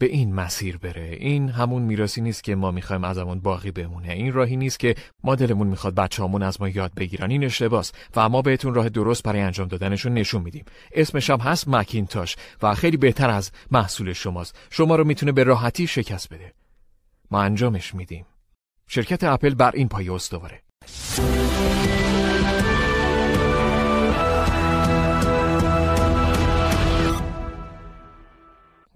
به 0.03 0.09
این 0.09 0.35
مسیر 0.35 0.77
بره. 0.77 1.17
این 1.21 1.49
همون 1.49 1.83
میراسی 1.83 2.21
نیست 2.21 2.45
که 2.45 2.55
ما 2.55 2.71
می‌خوایم 2.71 3.05
ازمون 3.05 3.41
باقی 3.41 3.71
بمونه. 3.71 4.13
این 4.13 4.33
راهی 4.33 4.57
نیست 4.57 4.79
که 4.79 4.95
ما 5.25 5.35
دلمون 5.35 5.67
می‌خواد 5.67 5.95
بچه‌هامون 5.95 6.43
از 6.43 6.61
ما 6.61 6.69
یاد 6.69 6.93
بگیرن. 6.97 7.31
این 7.31 7.45
اشتباس. 7.45 7.93
و 8.17 8.29
ما 8.29 8.43
بهتون 8.43 8.75
راه 8.75 8.89
درست 8.89 9.23
برای 9.23 9.41
انجام 9.41 9.69
دادنشون 9.69 10.15
نشون 10.15 10.43
میدیم. 10.43 10.65
اسمش 10.93 11.31
هم 11.31 11.39
هست 11.39 11.69
مکینتاش 11.69 12.37
و 12.63 12.75
خیلی 12.75 12.97
بهتر 12.97 13.31
از 13.31 13.51
محصول 13.71 14.13
شماست. 14.13 14.59
شما 14.71 14.97
رو 14.97 15.05
می‌تونه 15.05 15.33
به 15.33 15.45
راحتی 15.45 15.87
شکست 15.87 16.35
بده. 16.35 16.53
ما 17.31 17.43
انجامش 17.43 17.95
میدیم. 17.95 18.27
شرکت 18.89 19.25
اپل 19.25 19.55
بر 19.55 19.71
این 19.75 19.89
پایه 19.89 20.13
استواره. 20.13 20.63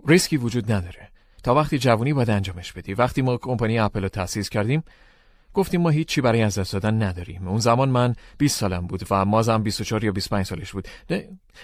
ریسکی 0.08 0.36
وجود 0.36 0.72
نداره. 0.72 1.08
تا 1.42 1.54
وقتی 1.54 1.78
جوونی 1.78 2.12
باید 2.12 2.30
انجامش 2.30 2.72
بدی. 2.72 2.94
وقتی 2.94 3.22
ما 3.22 3.36
کمپانی 3.36 3.78
اپل 3.78 4.02
رو 4.02 4.08
تأسیس 4.08 4.48
کردیم 4.48 4.82
گفتیم 5.56 5.80
ما 5.80 5.90
هیچی 5.90 6.20
برای 6.20 6.42
از 6.42 6.58
دست 6.58 6.72
دادن 6.72 7.02
نداریم. 7.02 7.48
اون 7.48 7.58
زمان 7.58 7.88
من 7.88 8.14
20 8.38 8.58
سالم 8.58 8.86
بود 8.86 9.02
و 9.10 9.24
وازم 9.24 9.62
24 9.62 10.04
یا 10.04 10.12
25 10.12 10.46
سالش 10.46 10.72
بود. 10.72 10.88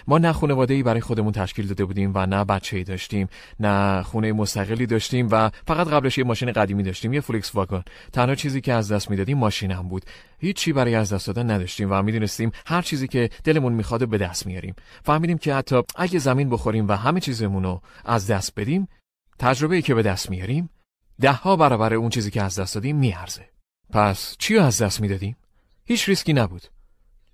ما 0.07 0.17
نه 0.17 0.33
خانواده 0.33 0.73
ای 0.73 0.83
برای 0.83 1.01
خودمون 1.01 1.31
تشکیل 1.31 1.67
داده 1.67 1.85
بودیم 1.85 2.11
و 2.15 2.25
نه 2.25 2.43
بچه 2.43 2.77
ای 2.77 2.83
داشتیم 2.83 3.27
نه 3.59 4.03
خونه 4.03 4.33
مستقلی 4.33 4.85
داشتیم 4.85 5.27
و 5.31 5.49
فقط 5.67 5.87
قبلش 5.87 6.17
یه 6.17 6.23
ماشین 6.23 6.51
قدیمی 6.51 6.83
داشتیم 6.83 7.13
یه 7.13 7.21
فولکس 7.21 7.55
واگن. 7.55 7.83
تنها 8.13 8.35
چیزی 8.35 8.61
که 8.61 8.73
از 8.73 8.91
دست 8.91 9.09
می‌دادیم 9.09 9.37
ماشینم 9.37 9.87
بود. 9.87 10.05
هیچی 10.39 10.73
برای 10.73 10.95
از 10.95 11.13
دست 11.13 11.27
دادن 11.27 11.51
نداشتیم 11.51 11.91
و 11.91 12.01
می‌دونستیم 12.01 12.51
هر 12.65 12.81
چیزی 12.81 13.07
که 13.07 13.29
دلمون 13.43 13.73
می‌خواد 13.73 14.09
به 14.09 14.17
دست 14.17 14.45
میاریم. 14.47 14.75
فهمیدیم 15.03 15.37
که 15.37 15.53
حتی 15.55 15.81
اگه 15.95 16.19
زمین 16.19 16.49
بخوریم 16.49 16.87
و 16.87 16.91
همه 16.91 17.19
چیزمون 17.19 17.63
رو 17.63 17.81
از 18.05 18.27
دست 18.27 18.53
بدیم 18.55 18.87
تجربه 19.39 19.75
ای 19.75 19.81
که 19.81 19.95
به 19.95 20.01
دست 20.01 20.29
میاریم 20.29 20.69
ده 21.21 21.31
ها 21.31 21.55
برابر 21.55 21.93
اون 21.93 22.09
چیزی 22.09 22.31
که 22.31 22.41
از 22.41 22.59
دست 22.59 22.75
دادیم 22.75 22.95
میارزه. 22.95 23.52
پس 23.93 24.35
چی 24.39 24.57
از 24.57 24.81
دست 24.81 25.01
می‌دادیم؟ 25.01 25.35
هیچ 25.85 26.09
ریسکی 26.09 26.33
نبود. 26.33 26.61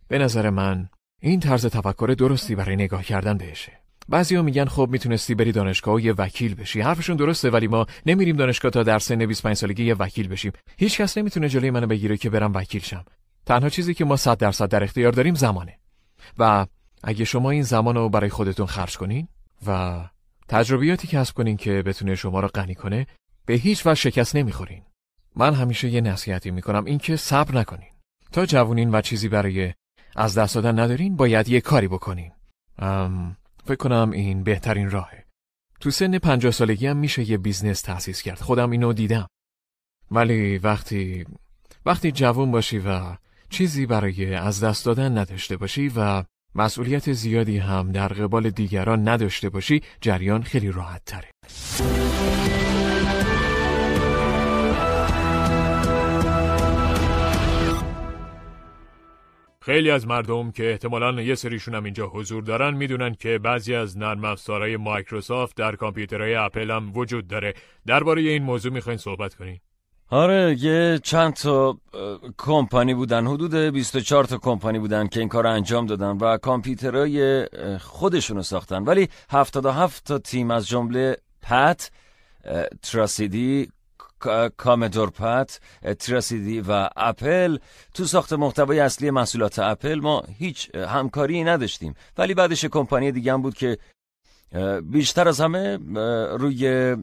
به 0.08 0.18
نظر 0.18 0.50
من 0.50 0.90
این 1.22 1.40
طرز 1.40 1.66
تفکر 1.66 2.16
درستی 2.18 2.56
برای 2.56 2.76
نگاه 2.76 3.04
کردن 3.04 3.38
بهشه. 3.38 3.72
بعضیا 4.10 4.42
میگن 4.42 4.66
خب 4.66 4.88
می‌تونستی 4.92 5.36
بری 5.36 5.52
دانشگاه 5.52 5.96
و 5.96 6.00
یه 6.00 6.14
وکیل 6.14 6.56
بشی. 6.56 6.82
حرفشون 6.82 7.16
درسته 7.16 7.50
ولی 7.50 7.68
ما 7.68 7.86
نمیریم 8.06 8.36
دانشگاه 8.36 8.72
تا 8.72 8.84
در 8.84 9.00
سن 9.00 9.26
25 9.26 9.56
سالگی 9.56 9.84
یه 9.84 9.94
وکیل 9.94 10.28
بشیم. 10.28 10.52
هیچ 10.78 11.02
کس 11.02 11.18
نمی‌تونه 11.18 11.50
جلوی 11.50 11.72
منو 11.72 11.88
بگیره 11.88 12.18
که 12.18 12.30
برم 12.30 12.54
وکیل 12.54 12.82
شم. 12.82 13.06
تنها 13.46 13.70
چیزی 13.70 13.94
که 13.94 14.06
ما 14.06 14.16
100 14.16 14.38
درصد 14.38 14.70
در 14.70 14.84
اختیار 14.84 15.12
داریم 15.12 15.36
زمانه. 15.36 15.78
و 16.38 16.66
اگه 17.04 17.26
شما 17.26 17.52
این 17.52 17.64
زمان 17.64 17.96
رو 17.96 18.10
برای 18.10 18.30
خودتون 18.30 18.66
خرج 18.66 18.98
کنین 18.98 19.28
و 19.68 20.00
تجربیاتی 20.48 21.08
کسب 21.08 21.36
کنین 21.36 21.58
که 21.58 21.82
بتونه 21.82 22.16
شما 22.16 22.40
رو 22.40 22.48
غنی 22.48 22.76
کنه 22.76 23.08
به 23.46 23.54
هیچ 23.54 23.86
وجه 23.86 24.02
شکست 24.02 24.36
نمی‌خورین. 24.36 24.84
من 25.40 25.54
همیشه 25.54 25.90
یه 25.90 26.02
نصیحتی 26.02 26.52
می‌کنم 26.52 26.86
اینکه 26.86 27.16
صبر 27.16 27.56
نکنین. 27.56 27.90
تا 28.32 28.46
جوونین 28.46 28.96
و 28.96 29.02
چیزی 29.02 29.30
برای 29.30 29.74
از 30.16 30.38
دست 30.38 30.56
دادن 30.56 30.80
ندارین 30.80 31.16
باید 31.16 31.50
یه 31.50 31.62
کاری 31.62 31.88
بکنین. 31.88 32.32
ام 32.80 33.38
فکر 33.66 33.76
کنم 33.76 34.12
این 34.12 34.44
بهترین 34.44 34.92
راهه. 34.92 35.26
تو 35.80 35.92
سن 35.92 36.18
پنجاه 36.18 36.52
سالگی 36.52 36.88
هم 36.88 36.98
میشه 36.98 37.30
یه 37.30 37.38
business 37.38 37.82
تأسیس 37.82 38.22
کرد. 38.22 38.40
خودم 38.40 38.72
اینو 38.72 38.94
دیدم. 38.94 39.28
ولی 40.12 40.58
وقتی 40.58 41.26
وقتی 41.86 42.12
جوون 42.12 42.52
باشی 42.52 42.80
و 42.80 43.16
چیزی 43.50 43.86
برای 43.86 44.36
از 44.36 44.64
دست 44.64 44.86
دادن 44.86 45.18
نداشته 45.18 45.58
باشی 45.58 45.92
و 45.96 46.24
مسئولیت 46.56 47.14
زیادی 47.14 47.58
هم 47.58 47.92
در 47.92 48.08
قبال 48.08 48.50
دیگران 48.50 49.08
نداشته 49.08 49.50
باشی 49.50 49.82
جریان 50.02 50.44
خیلی 50.44 50.72
راحت 50.72 51.02
تره. 51.06 51.30
خیلی 59.70 59.92
از 59.92 60.08
مردم 60.08 60.52
که 60.52 60.72
احتمالا 60.72 61.22
یه 61.22 61.36
سریشون 61.36 61.76
هم 61.76 61.84
اینجا 61.84 62.08
حضور 62.08 62.44
دارن 62.44 62.74
می‌دونن 62.74 63.14
که 63.14 63.38
بعضی 63.38 63.76
از 63.76 63.98
نرم 63.98 64.26
افزارهای 64.26 64.78
مایکروسافت 64.78 65.56
در 65.56 65.76
کامپیوترهای 65.76 66.36
اپل 66.36 66.72
هم 66.72 66.92
وجود 66.98 67.28
داره. 67.28 67.54
درباره 67.88 68.22
این 68.22 68.44
موضوع 68.44 68.72
می‌خواین 68.72 68.98
صحبت 68.98 69.36
کنین 69.36 69.60
آره 70.10 70.56
یه 70.60 71.00
چند 71.04 71.34
تا 71.34 71.78
کمپانی 72.38 72.94
بودن. 72.94 73.28
حدود 73.28 73.56
24 73.56 74.24
تا 74.24 74.38
کمپانی 74.38 74.80
بودن 74.80 75.08
که 75.08 75.20
این 75.20 75.30
کار 75.30 75.48
انجام 75.48 75.86
دادن 75.86 76.18
و 76.18 76.38
کامپیوترهای 76.38 77.48
خودشونو 77.80 78.42
ساختن. 78.42 78.84
ولی 78.84 79.10
77 79.30 80.04
تا 80.04 80.18
تیم 80.18 80.52
از 80.52 80.68
جمله 80.68 81.18
پت 81.42 81.92
تراسیدی 82.82 83.70
کامدور 84.58 85.10
پت 85.10 85.60
تراسیدی 86.00 86.62
و 86.62 86.90
اپل. 86.96 87.58
تو 87.94 88.06
ساخت 88.06 88.34
محتوای 88.34 88.80
اصلی 88.80 89.12
محصولات 89.12 89.60
اپل 89.60 90.00
ما 90.00 90.24
هیچ 90.38 90.76
همکاری 90.76 91.44
نداشتیم. 91.44 91.96
ولی 92.18 92.34
بعدش 92.34 92.66
کمپانی 92.66 93.12
دیگه 93.12 93.34
هم 93.34 93.42
بود 93.42 93.54
که 93.54 93.78
بیشتر 94.84 95.28
از 95.28 95.42
همه 95.42 95.78
روی 96.38 96.96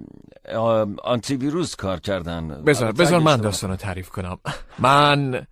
آنتی 1.05 1.37
ویروس 1.37 1.77
کار 1.77 2.01
کردن. 2.01 2.49
بذار 2.49 2.93
بذار 2.93 3.21
من 3.21 3.37
داستان 3.37 3.71
رو 3.71 3.77
تعریف 3.77 4.09
کنم. 4.09 4.39
من 4.79 5.47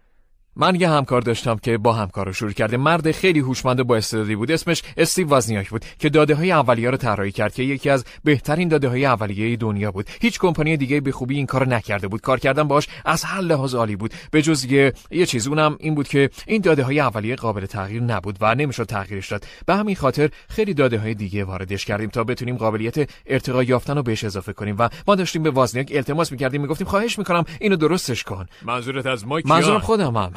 من 0.56 0.74
یه 0.74 0.90
همکار 0.90 1.20
داشتم 1.20 1.56
که 1.56 1.78
با 1.78 1.92
همکار 1.92 2.26
رو 2.26 2.32
شروع 2.32 2.52
کرده. 2.52 2.76
مرد 2.76 3.10
خیلی 3.10 3.38
هوشمند 3.38 3.80
و 3.80 3.84
با 3.84 3.96
استعدادی 3.96 4.36
بود. 4.36 4.50
اسمش 4.50 4.82
استیو 4.96 5.28
وازنیاک 5.28 5.70
بود 5.70 5.84
که 5.98 6.08
داده 6.08 6.34
های 6.34 6.52
اولیه 6.52 6.90
رو 6.90 6.96
طراحی 6.96 7.32
کرد 7.32 7.54
که 7.54 7.62
یکی 7.62 7.90
از 7.90 8.04
بهترین 8.24 8.68
داده 8.68 8.88
های 8.88 9.04
اولیه 9.04 9.56
دنیا 9.56 9.90
بود. 9.90 10.10
هیچ 10.20 10.38
کمپانی 10.38 10.76
دیگه 10.76 11.00
به 11.00 11.12
خوبی 11.12 11.36
این 11.36 11.46
کارو 11.46 11.68
نکرده 11.68 12.08
بود. 12.08 12.20
کار 12.20 12.40
کردن 12.40 12.62
باش 12.62 12.88
از 13.04 13.24
هر 13.24 13.40
لحاظ 13.40 13.74
عالی 13.74 13.96
بود. 13.96 14.14
به 14.30 14.42
جز 14.42 14.64
یه 14.64 14.92
یه 15.10 15.26
چیز 15.26 15.46
اونم 15.46 15.76
این 15.80 15.94
بود 15.94 16.08
که 16.08 16.30
این 16.46 16.60
داده 16.60 16.82
های 16.82 17.00
اولیه 17.00 17.36
قابل 17.36 17.66
تغییر 17.66 18.02
نبود 18.02 18.38
و 18.40 18.54
نمی‌شد 18.54 18.84
تغییرش 18.84 19.28
داد. 19.28 19.44
به 19.66 19.74
همین 19.74 19.96
خاطر 19.96 20.30
خیلی 20.48 20.74
داده 20.74 20.98
های 20.98 21.14
دیگه 21.14 21.44
واردش 21.44 21.84
کردیم 21.84 22.10
تا 22.10 22.24
بتونیم 22.24 22.56
قابلیت 22.56 23.10
ارتقا 23.26 23.62
یافتن 23.62 23.96
رو 23.96 24.02
بهش 24.02 24.24
اضافه 24.24 24.52
کنیم. 24.52 24.76
و 24.78 24.88
ما 25.08 25.14
داشتیم 25.14 25.42
به 25.42 25.50
وازنیاک 25.50 25.92
التماس 25.94 26.32
می‌کردیم 26.32 26.60
می‌گفتیم 26.60 26.86
خواهش 26.86 27.18
می‌کنم 27.18 27.44
اینو 27.60 27.76
درستش 27.76 28.22
کن. 28.22 28.46
منظورت 28.62 29.06
از 29.06 29.26
ما 29.26 29.40
منظورم 29.44 29.78
خودمم. 29.78 30.32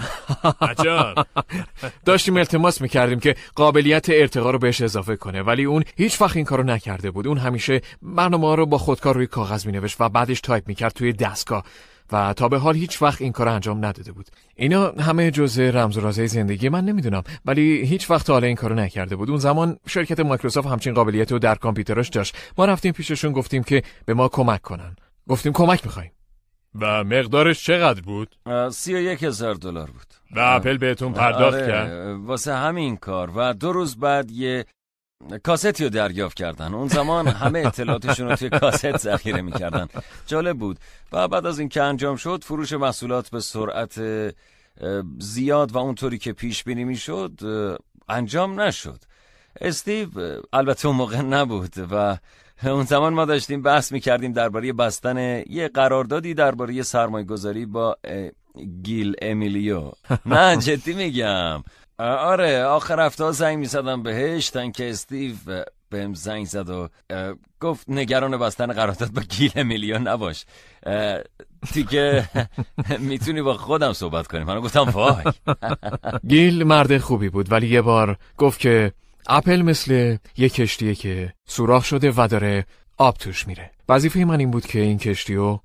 داشتیم 2.06 2.38
التماس 2.38 2.82
می‌کردیم 2.82 3.20
که 3.20 3.36
قابلیت 3.56 4.06
ارتقا 4.10 4.52
رو 4.52 4.60
بهش 4.60 4.82
اضافه 4.82 5.16
کنه 5.16 5.42
ولی 5.42 5.64
اون 5.64 5.84
هیچ 5.98 6.22
وقت 6.22 6.36
این 6.36 6.46
کارو 6.46 6.64
نکرده 6.64 7.12
بود. 7.12 7.28
اون 7.28 7.38
همیشه 7.38 7.82
برنامه 8.02 8.56
رو 8.56 8.66
با 8.66 8.78
خودکار 8.78 9.16
روی 9.16 9.28
کاغذ 9.28 9.66
مینوشت 9.66 10.02
و 10.02 10.10
بعدش 10.10 10.42
تایپ 10.42 10.68
می‌کرد 10.68 10.94
توی 10.94 11.14
دستگاه. 11.14 11.64
و 12.12 12.34
تا 12.34 12.50
به 12.50 12.58
حال 12.58 12.76
هیچ 12.76 13.02
وقت 13.02 13.22
این 13.22 13.32
کار 13.32 13.48
انجام 13.48 13.86
نداده 13.86 14.12
بود. 14.12 14.28
اینا 14.56 14.92
همه 14.92 15.32
جزء 15.32 15.72
رمز 15.72 15.98
و 15.98 16.02
راز 16.02 16.28
زندگی 16.28 16.70
من 16.70 16.86
نمی‌دونم 16.86 17.24
ولی 17.46 17.86
هیچ 17.86 18.12
وقت 18.12 18.30
حالا 18.30 18.48
این 18.48 18.56
کارو 18.56 18.76
نکرده 18.76 19.16
بود. 19.16 19.30
اون 19.30 19.40
زمان 19.40 19.78
شرکت 19.88 20.20
مایکروسافت 20.20 20.68
همچین 20.68 20.94
قابلیت 20.94 21.32
رو 21.32 21.40
در 21.40 21.56
کامپیوتراش 21.56 22.10
داشت. 22.10 22.36
ما 22.58 22.66
رفتیم 22.66 22.92
پیششون 22.92 23.32
گفتیم 23.32 23.64
که 23.64 23.84
به 24.06 24.14
ما 24.14 24.28
کمک 24.28 24.62
کنن. 24.62 24.96
گفتیم 25.28 25.54
کمک 25.54 25.86
می‌خوایم. 25.86 26.12
و 26.82 27.04
مقدارش 27.04 27.66
چقدر 27.66 28.02
بود؟ 28.02 28.36
سی 28.72 28.96
و 28.96 28.98
یک 28.98 29.24
هزار 29.24 29.54
دلار 29.54 29.92
بود. 29.92 30.08
و 30.36 30.40
اپل 30.40 30.78
بهتون 30.78 31.14
پرداخت 31.14 31.56
آره، 31.56 31.68
کرد؟ 31.68 31.92
واسه 32.26 32.56
همین 32.56 32.98
کار. 32.98 33.32
و 33.36 33.54
دو 33.54 33.72
روز 33.72 33.98
بعد 33.98 34.32
یه 34.32 34.66
کاستی 35.44 35.84
رو 35.84 35.90
دریافت 35.90 36.38
کردن. 36.38 36.74
اون 36.74 36.88
زمان 36.88 37.28
همه 37.28 37.60
اطلاعاتشون 37.60 38.30
رو 38.30 38.36
توی 38.36 38.50
کاست 38.50 38.98
ذخیره 38.98 39.42
می‌کردن. 39.42 39.88
جالب 40.28 40.58
بود. 40.58 40.80
و 41.12 41.28
بعد 41.28 41.46
از 41.46 41.60
اینکه 41.60 41.84
انجام 41.84 42.16
شد 42.16 42.44
فروش 42.44 42.74
محصولات 42.74 43.30
به 43.30 43.40
سرعت 43.40 44.02
زیاد 45.20 45.72
و 45.72 45.78
اونطوری 45.78 46.18
که 46.18 46.34
پیش 46.34 46.64
بینی 46.64 46.84
می‌شد 46.84 47.32
انجام 48.10 48.62
نشد. 48.62 49.00
استیو 49.62 50.10
البته 50.54 50.88
اون 50.88 50.98
موقع 50.98 51.22
نبود 51.22 51.74
و 51.92 52.18
اون 52.64 52.84
زمان 52.84 53.14
ما 53.14 53.26
داشتیم 53.26 53.62
بحث 53.62 53.92
می‌کردیم 53.92 54.34
درباره 54.34 54.74
بستن 54.74 55.44
یه 55.50 55.68
قراردادی 55.68 56.34
درباره 56.34 56.82
سرمایه 56.82 57.26
گذاری 57.26 57.66
با 57.66 57.98
گیل 58.84 59.16
امیلیو. 59.22 59.92
نه 60.26 60.58
جدی 60.58 60.94
میگم. 60.94 61.64
آره 62.00 62.64
آخر 62.64 63.00
هفته 63.06 63.32
زنگ 63.32 63.58
می‌زدم 63.58 64.04
بهش 64.04 64.50
تا 64.50 64.60
اینکه 64.60 64.90
استیو 64.90 65.36
بهم 65.90 66.14
زنگ 66.14 66.46
زد 66.46 66.70
و 66.70 66.90
گفت 67.60 67.90
نگران 67.90 68.38
بستن 68.38 68.74
قرارداد 68.74 69.12
با 69.12 69.22
گیل 69.22 69.52
امیلیو 69.56 70.00
نباش. 70.00 70.46
دیگه 71.74 72.30
می‌تونی 73.00 73.42
با 73.42 73.54
خودم 73.54 73.94
صحبت 73.94 74.28
کنیم 74.28 74.44
من 74.44 74.60
گفتم 74.60 74.84
وای. 74.84 75.24
گیل 76.30 76.64
مرد 76.64 76.98
خوبی 76.98 77.30
بود 77.30 77.52
ولی 77.52 77.68
یه 77.68 77.82
بار 77.82 78.18
گفت 78.38 78.60
که 78.60 78.92
اپل 79.30 79.62
مثل 79.62 80.18
یه 80.38 80.50
کشتیه 80.50 80.96
که 80.96 81.34
سوراخ 81.48 81.86
شده 81.86 82.12
و 82.18 82.28
داره 82.32 82.66
آب 82.98 83.18
توش 83.18 83.48
میره. 83.48 83.72
وظیفه 83.90 84.26
من 84.26 84.40
این 84.40 84.52
بود 84.52 84.66
که 84.66 84.80
این 84.80 84.98
کشتی 84.98 85.36
رو 85.36 85.62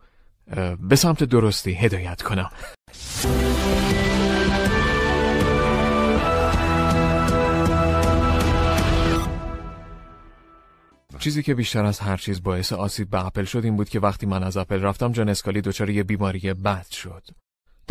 به 0.81 0.97
سمت 0.97 1.25
درستی 1.25 1.73
هدایت 1.73 2.23
کنم. 2.23 2.50
چیزی 11.19 11.42
که 11.42 11.54
بیشتر 11.54 11.85
از 11.85 12.00
هر 12.00 12.16
چیز 12.16 12.42
باعث 12.42 12.73
آسیب 12.73 13.11
به 13.11 13.26
اپل 13.26 13.45
شد 13.45 13.64
این 13.64 13.76
بود 13.76 13.88
که 13.88 14.00
وقتی 14.00 14.26
من 14.26 14.42
از 14.42 14.57
اپل 14.57 14.81
رفتم 14.81 15.12
جان 15.12 15.28
اسکالی 15.28 15.61
دچار 15.61 15.90
یه 15.90 16.02
بیماری 16.02 16.54
بد 16.54 16.87
شد. 16.90 17.23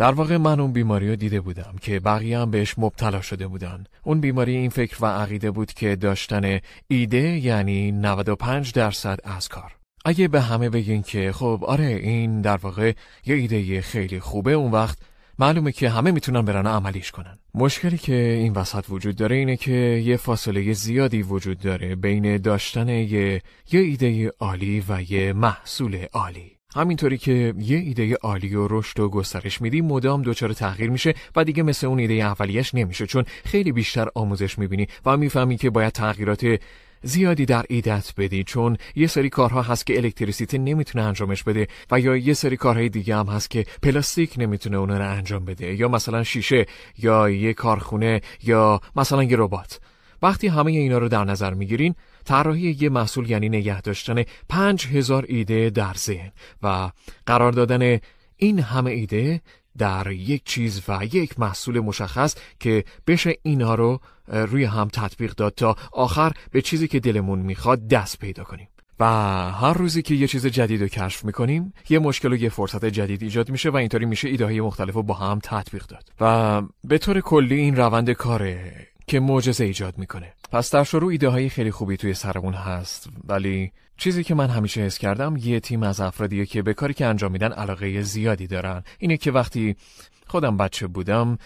در 0.02 0.12
واقع 0.12 0.36
من 0.36 0.60
اون 0.60 0.72
بیماری 0.72 1.08
رو 1.08 1.16
دیده 1.16 1.40
بودم 1.40 1.74
که 1.80 2.00
بقیه 2.00 2.38
هم 2.38 2.50
بهش 2.50 2.74
مبتلا 2.78 3.20
شده 3.20 3.46
بودن. 3.46 3.84
اون 4.04 4.20
بیماری 4.20 4.56
این 4.56 4.70
فکر 4.70 4.96
و 5.00 5.06
عقیده 5.06 5.50
بود 5.50 5.72
که 5.72 5.96
داشتن 5.96 6.58
ایده 6.88 7.38
یعنی 7.38 7.92
95 7.92 8.72
درصد 8.72 9.18
از 9.24 9.48
کار. 9.48 9.72
اگه 10.04 10.28
به 10.28 10.40
همه 10.40 10.68
بگین 10.68 11.02
که 11.02 11.32
خب 11.32 11.64
آره 11.66 11.84
این 11.84 12.40
در 12.40 12.56
واقع 12.56 12.92
یه 13.26 13.34
ایده 13.34 13.80
خیلی 13.80 14.20
خوبه 14.20 14.52
اون 14.52 14.72
وقت 14.72 14.98
معلومه 15.38 15.72
که 15.72 15.90
همه 15.90 16.10
می‌تونن 16.10 16.42
برن 16.42 16.66
عملیش 16.66 17.10
کنن. 17.10 17.38
مشکلی 17.54 17.98
که 17.98 18.14
این 18.14 18.52
وسط 18.52 18.84
وجود 18.88 19.16
داره 19.16 19.36
اینه 19.36 19.56
که 19.56 19.72
یه 20.04 20.16
فاصله 20.16 20.72
زیادی 20.72 21.22
وجود 21.22 21.58
داره 21.58 21.94
بین 21.94 22.36
داشتن 22.36 22.88
یه, 22.88 23.42
یه 23.72 23.80
ایده 23.80 24.28
عالی 24.40 24.84
و 24.88 25.02
یه 25.12 25.32
محصول 25.32 26.06
عالی. 26.12 26.51
همینطوری 26.76 27.18
که 27.18 27.54
یه 27.58 27.78
ایده 27.78 28.14
عالی 28.14 28.54
و 28.54 28.66
رشد 28.70 29.00
و 29.00 29.08
گسترش 29.08 29.60
میدی 29.60 29.80
مدام 29.80 30.22
دچار 30.22 30.52
تغییر 30.52 30.90
میشه 30.90 31.14
و 31.36 31.44
دیگه 31.44 31.62
مثل 31.62 31.86
اون 31.86 31.98
ایده 31.98 32.14
اولیش 32.14 32.74
نمیشه 32.74 33.06
چون 33.06 33.24
خیلی 33.44 33.72
بیشتر 33.72 34.08
آموزش 34.14 34.58
می‌بینی 34.58 34.86
و 35.06 35.16
می‌فهمی 35.16 35.56
که 35.56 35.70
باید 35.70 35.92
تغییرات 35.92 36.60
زیادی 37.02 37.46
در 37.46 37.64
ایدت 37.68 38.12
بدی 38.16 38.44
چون 38.44 38.76
یه 38.96 39.06
سری 39.06 39.28
کارها 39.30 39.62
هست 39.62 39.86
که 39.86 39.96
الکتریسیته 39.96 40.58
نمی‌تونه 40.58 41.04
انجامش 41.04 41.42
بده 41.42 41.68
و 41.90 42.00
یا 42.00 42.16
یه 42.16 42.34
سری 42.34 42.56
کارهای 42.56 42.88
دیگه 42.88 43.16
هم 43.16 43.26
هست 43.26 43.50
که 43.50 43.66
پلاستیک 43.82 44.34
نمی‌تونه 44.38 44.76
اون 44.76 44.90
رو 44.90 45.10
انجام 45.10 45.44
بده 45.44 45.74
یا 45.74 45.88
مثلا 45.88 46.22
شیشه 46.22 46.66
یا 46.98 47.30
یه 47.30 47.54
کارخونه 47.54 48.20
یا 48.42 48.80
مثلا 48.96 49.22
یه 49.22 49.36
ربات. 49.36 49.80
وقتی 50.22 50.48
همه 50.48 50.70
اینا 50.70 50.98
رو 50.98 51.08
در 51.08 51.24
نظر 51.24 51.54
می‌گیرین 51.54 51.94
طراحی 52.24 52.76
یه 52.80 52.88
محصول 52.88 53.30
یعنی 53.30 53.48
نگه 53.48 53.80
داشتن 53.80 54.22
پنج 54.48 54.86
هزار 54.86 55.24
ایده 55.28 55.70
در 55.70 55.94
ذهن 55.94 56.32
و 56.62 56.90
قرار 57.26 57.52
دادن 57.52 57.98
این 58.36 58.60
همه 58.60 58.90
ایده 58.90 59.40
در 59.78 60.10
یک 60.10 60.44
چیز 60.44 60.82
و 60.88 61.04
یک 61.12 61.40
محصول 61.40 61.80
مشخص 61.80 62.34
که 62.60 62.84
بشه 63.06 63.34
اینها 63.42 63.74
رو 63.74 64.00
روی 64.28 64.64
هم 64.64 64.88
تطبیق 64.92 65.32
داد 65.34 65.54
تا 65.54 65.76
آخر 65.92 66.32
به 66.50 66.62
چیزی 66.62 66.88
که 66.88 67.00
دلمون 67.00 67.38
می‌خواد 67.38 67.88
دست 67.88 68.18
پیدا 68.18 68.44
کنیم. 68.44 68.68
و 69.00 69.04
هر 69.50 69.72
روزی 69.72 70.02
که 70.02 70.14
یه 70.14 70.26
چیز 70.26 70.46
جدید 70.46 70.82
رو 70.82 70.88
کشف 70.88 71.24
می‌کنیم 71.24 71.72
یه 71.88 71.98
مشکل 71.98 72.32
و 72.32 72.36
یه 72.36 72.48
فرصت 72.48 72.84
جدید 72.84 73.22
ایجاد 73.22 73.50
میشه 73.50 73.70
و 73.70 73.76
اینطوری 73.76 74.06
میشه 74.06 74.28
ایده 74.28 74.44
های 74.44 74.60
مختلف 74.60 74.94
رو 74.94 75.02
با 75.02 75.14
هم 75.14 75.38
تطبیق 75.42 75.86
داد. 75.86 76.12
و 76.20 76.62
به 76.84 76.98
طور 76.98 77.20
کلی 77.20 77.54
این 77.54 77.76
روند 77.76 78.10
کاره 78.10 78.72
که 79.06 79.20
معجزه 79.20 79.64
ایجاد 79.64 79.98
می‌کنه. 79.98 80.32
پس 80.52 80.70
در 80.70 80.84
شروع 80.84 81.10
ایده 81.10 81.28
های 81.28 81.48
خیلی 81.48 81.70
خوبی 81.70 81.96
توی 81.96 82.14
سرمون 82.14 82.54
هست 82.54 83.08
ولی 83.24 83.72
چیزی 83.96 84.24
که 84.24 84.34
من 84.34 84.48
همیشه 84.48 84.80
حس 84.80 84.98
کردم 84.98 85.36
یه 85.36 85.60
تیم 85.60 85.82
از 85.82 86.00
افرادیه 86.00 86.46
که 86.46 86.62
به 86.62 86.74
کاری 86.74 86.94
که 86.94 87.06
انجام 87.06 87.32
میدن 87.32 87.52
علاقه 87.52 88.02
زیادی 88.02 88.46
دارن. 88.46 88.82
اینه 88.98 89.16
که 89.16 89.30
وقتی 89.30 89.76
خودم 90.26 90.56
بچه 90.56 90.86
بودم 90.86 91.38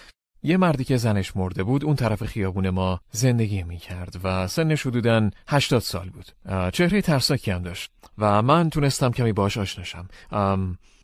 یه 0.42 0.56
مردی 0.56 0.84
که 0.84 0.96
زنش 0.96 1.36
مرده 1.36 1.64
بود 1.64 1.84
اون 1.84 1.96
طرف 1.96 2.24
خیابون 2.24 2.70
ما 2.70 3.00
زندگی 3.10 3.62
می‌کرد 3.62 4.20
و 4.24 4.48
سنش 4.48 4.86
حدوداً 4.86 5.30
80 5.48 5.82
سال 5.82 6.08
بود. 6.08 6.26
چهره 6.72 7.02
ترساکی 7.02 7.50
هم 7.50 7.62
داشت 7.62 7.90
و 8.18 8.42
من 8.42 8.70
تونستم 8.70 9.10
کمی 9.10 9.32
باش 9.32 9.58
آشناشم 9.58 10.08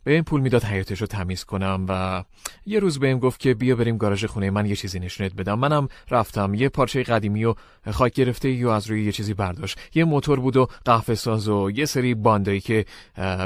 به 0.03 0.11
این 0.13 0.23
پول 0.23 0.41
می‌داد 0.41 0.63
حیاتش 0.63 1.01
رو 1.01 1.07
تمیز 1.07 1.43
کنم 1.43 1.85
و 1.89 2.23
یه 2.65 2.79
روز 2.79 2.99
بهم 2.99 3.19
گفت 3.19 3.39
که 3.39 3.53
بیا 3.53 3.75
بریم 3.75 3.97
گاراژ 3.97 4.25
خونه 4.25 4.49
من 4.49 4.65
یه 4.65 4.75
چیزی 4.75 4.99
نشونت 4.99 5.33
بدم. 5.33 5.59
منم 5.59 5.87
رفتم. 6.11 6.53
یه 6.53 6.69
پارچه 6.69 7.03
قدیمی 7.03 7.45
و 7.45 7.55
خاک 7.91 8.13
گرفته 8.13 8.51
یا 8.51 8.75
از 8.75 8.87
روی 8.87 9.05
یه 9.05 9.11
چیزی 9.11 9.33
برداشت. 9.33 9.79
یه 9.93 10.03
موتور 10.03 10.39
بود 10.39 10.57
و 10.57 10.67
قهوه 10.85 11.15
ساز 11.15 11.47
و 11.47 11.71
یه 11.71 11.85
سری 11.85 12.15
باندایی 12.15 12.59
که 12.59 12.85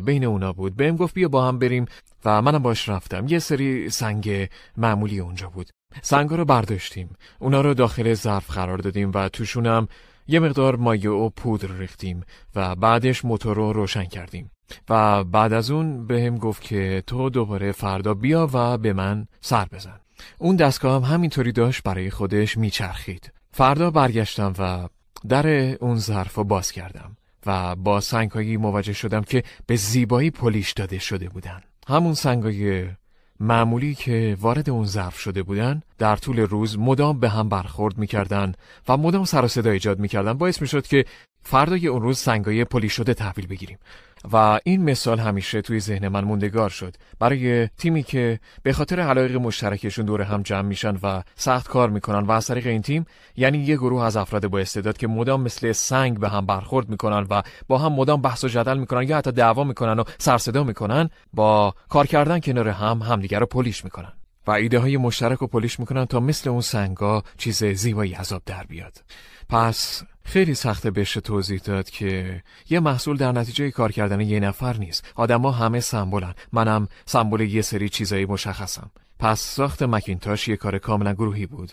بین 0.05 0.23
اونا 0.23 0.53
بود. 0.53 0.75
بهم 0.75 0.95
گفت 0.95 1.13
بیا 1.13 1.27
با 1.27 1.47
هم 1.47 1.59
بریم 1.59 1.85
و 2.25 2.41
منم 2.41 2.59
باش 2.59 2.89
رفتم. 2.89 3.27
یه 3.27 3.39
سری 3.39 3.89
سنگ 3.89 4.49
معمولی 4.77 5.19
اونجا 5.19 5.49
بود. 5.49 5.69
سنگا 6.01 6.35
رو 6.35 6.45
برداشتیم. 6.45 7.15
اونا 7.39 7.61
رو 7.61 7.73
داخل 7.73 8.13
ظرف 8.13 8.51
قرار 8.51 8.77
دادیم 8.77 9.11
و 9.13 9.29
توشونم 9.29 9.87
یه 10.27 10.39
مقدار 10.39 10.75
مایع 10.75 11.11
و 11.11 11.29
پودر 11.29 11.67
ریختیم 11.67 12.23
و 12.55 12.75
بعدش 12.75 13.25
موتور 13.25 13.55
رو 13.55 13.73
روشن 13.73 14.05
کردیم. 14.05 14.51
و 14.89 15.23
بعد 15.23 15.53
از 15.53 15.71
اون 15.71 16.07
به 16.07 16.23
هم 16.23 16.37
گفت 16.37 16.61
که 16.61 17.03
تو 17.07 17.29
دوباره 17.29 17.71
فردا 17.71 18.13
بیا 18.13 18.49
و 18.53 18.77
به 18.77 18.93
من 18.93 19.27
سر 19.41 19.65
بزن. 19.65 19.99
اون 20.37 20.55
دستگاه 20.55 20.95
هم 21.05 21.13
همینطوری 21.13 21.51
داشت 21.51 21.83
برای 21.83 22.09
خودش 22.09 22.57
میچرخید. 22.57 23.31
فردا 23.51 23.91
برگشتم 23.91 24.53
و 24.59 24.87
در 25.29 25.47
اون 25.83 25.97
ظرف 25.97 26.35
رو 26.35 26.43
باز 26.43 26.71
کردم 26.71 27.17
و 27.45 27.75
با 27.75 27.99
سنگهایی 27.99 28.57
مواجه 28.57 28.93
شدم 28.93 29.21
که 29.21 29.43
به 29.65 29.75
زیبایی 29.75 30.31
پلیش 30.31 30.71
داده 30.71 30.99
شده 30.99 31.29
بودن. 31.29 31.61
همون 31.87 32.13
سنگای 32.13 32.87
معمولی 33.39 33.95
که 33.95 34.37
وارد 34.41 34.69
اون 34.69 34.85
ظرف 34.85 35.19
شده 35.19 35.43
بودن 35.43 35.81
در 35.97 36.15
طول 36.15 36.39
روز 36.39 36.79
مدام 36.79 37.19
به 37.19 37.29
هم 37.29 37.49
برخورد 37.49 37.97
می‌کردن 37.97 38.53
و 38.87 38.97
مدام 38.97 39.25
سر 39.25 39.45
و 39.45 39.47
صدا 39.47 39.71
ایجاد 39.71 39.99
می‌کردن. 39.99 40.33
باعث 40.33 40.61
می‌شد 40.61 40.87
که 40.87 41.05
فردای 41.43 41.87
اون 41.87 42.01
روز 42.01 42.19
سنگای 42.19 42.65
پلی 42.65 42.89
شده 42.89 43.13
تحویل 43.13 43.47
بگیریم. 43.47 43.77
و 44.33 44.59
این 44.63 44.83
مثال 44.83 45.19
همیشه 45.19 45.61
توی 45.61 45.79
ذهن 45.79 46.07
من 46.07 46.23
موندگار 46.23 46.69
شد. 46.69 46.95
برای 47.19 47.67
تیمی 47.67 48.03
که 48.03 48.39
به 48.63 48.73
خاطر 48.73 48.99
علایق 48.99 49.35
مشترکشون 49.35 50.05
دور 50.05 50.21
هم 50.21 50.41
جمع 50.41 50.61
میشن 50.61 50.97
و 51.03 51.21
سخت 51.35 51.67
کار 51.67 51.89
می‌کنن 51.89 52.25
و 52.25 52.31
از 52.31 52.47
طریق 52.47 52.67
این 52.67 52.81
تیم 52.81 53.05
یعنی 53.35 53.57
یه 53.57 53.75
گروه 53.75 54.03
از 54.03 54.17
افراد 54.17 54.47
با 54.47 54.59
استعداد 54.59 54.97
که 54.97 55.07
مدام 55.07 55.41
مثل 55.41 55.71
سنگ 55.71 56.19
به 56.19 56.29
هم 56.29 56.45
برخورد 56.45 56.89
می‌کنن 56.89 57.27
و 57.29 57.41
با 57.67 57.77
هم 57.77 57.93
مدام 57.93 58.21
بحث 58.21 58.43
و 58.43 58.47
جدل 58.47 58.77
می‌کنن 58.77 59.09
یا 59.09 59.17
حتی 59.17 59.31
دعوا 59.31 59.63
می‌کنن 59.63 59.99
و 59.99 60.03
سرصدا 60.17 60.63
می‌کنن 60.63 61.09
با 61.33 61.73
کار 61.89 62.07
کردن 62.07 62.39
کنار 62.39 62.67
هم 62.67 63.01
همدیگر 63.01 63.39
رو 63.39 63.45
پلیش 63.45 63.83
می‌کنن. 63.83 64.13
و 64.47 64.51
ایده 64.51 64.79
های 64.79 64.97
مشترک 64.97 65.41
و 65.41 65.47
پلیش 65.47 65.79
می‌کنن 65.79 66.05
تا 66.05 66.19
مثل 66.19 66.49
اون 66.49 66.61
سنگا 66.61 67.23
چیز 67.37 67.63
زیبایی 67.63 68.13
عذاب 68.13 68.41
در 68.45 68.63
بیاد. 68.63 69.03
پس 69.49 70.03
خیلی 70.23 70.55
سخته 70.55 70.91
بشه 70.91 71.21
توضیح 71.21 71.59
داد 71.59 71.89
که 71.89 72.43
یه 72.69 72.79
محصول 72.79 73.17
در 73.17 73.31
نتیجه 73.31 73.71
کار 73.71 73.91
کردن 73.91 74.21
یه 74.21 74.39
نفر 74.39 74.77
نیست. 74.77 75.05
آدما 75.15 75.51
همه 75.51 75.79
سمبولن 75.79 76.33
منم 76.53 76.87
سمبول 77.05 77.41
یه 77.41 77.61
سری 77.61 77.89
چیزایی 77.89 78.25
مشخصم. 78.25 78.91
پس 79.19 79.39
ساخت 79.39 79.83
مکینتاش 79.83 80.47
یه 80.47 80.55
کار 80.55 80.77
کاملا 80.77 81.13
گروهی 81.13 81.45
بود. 81.45 81.71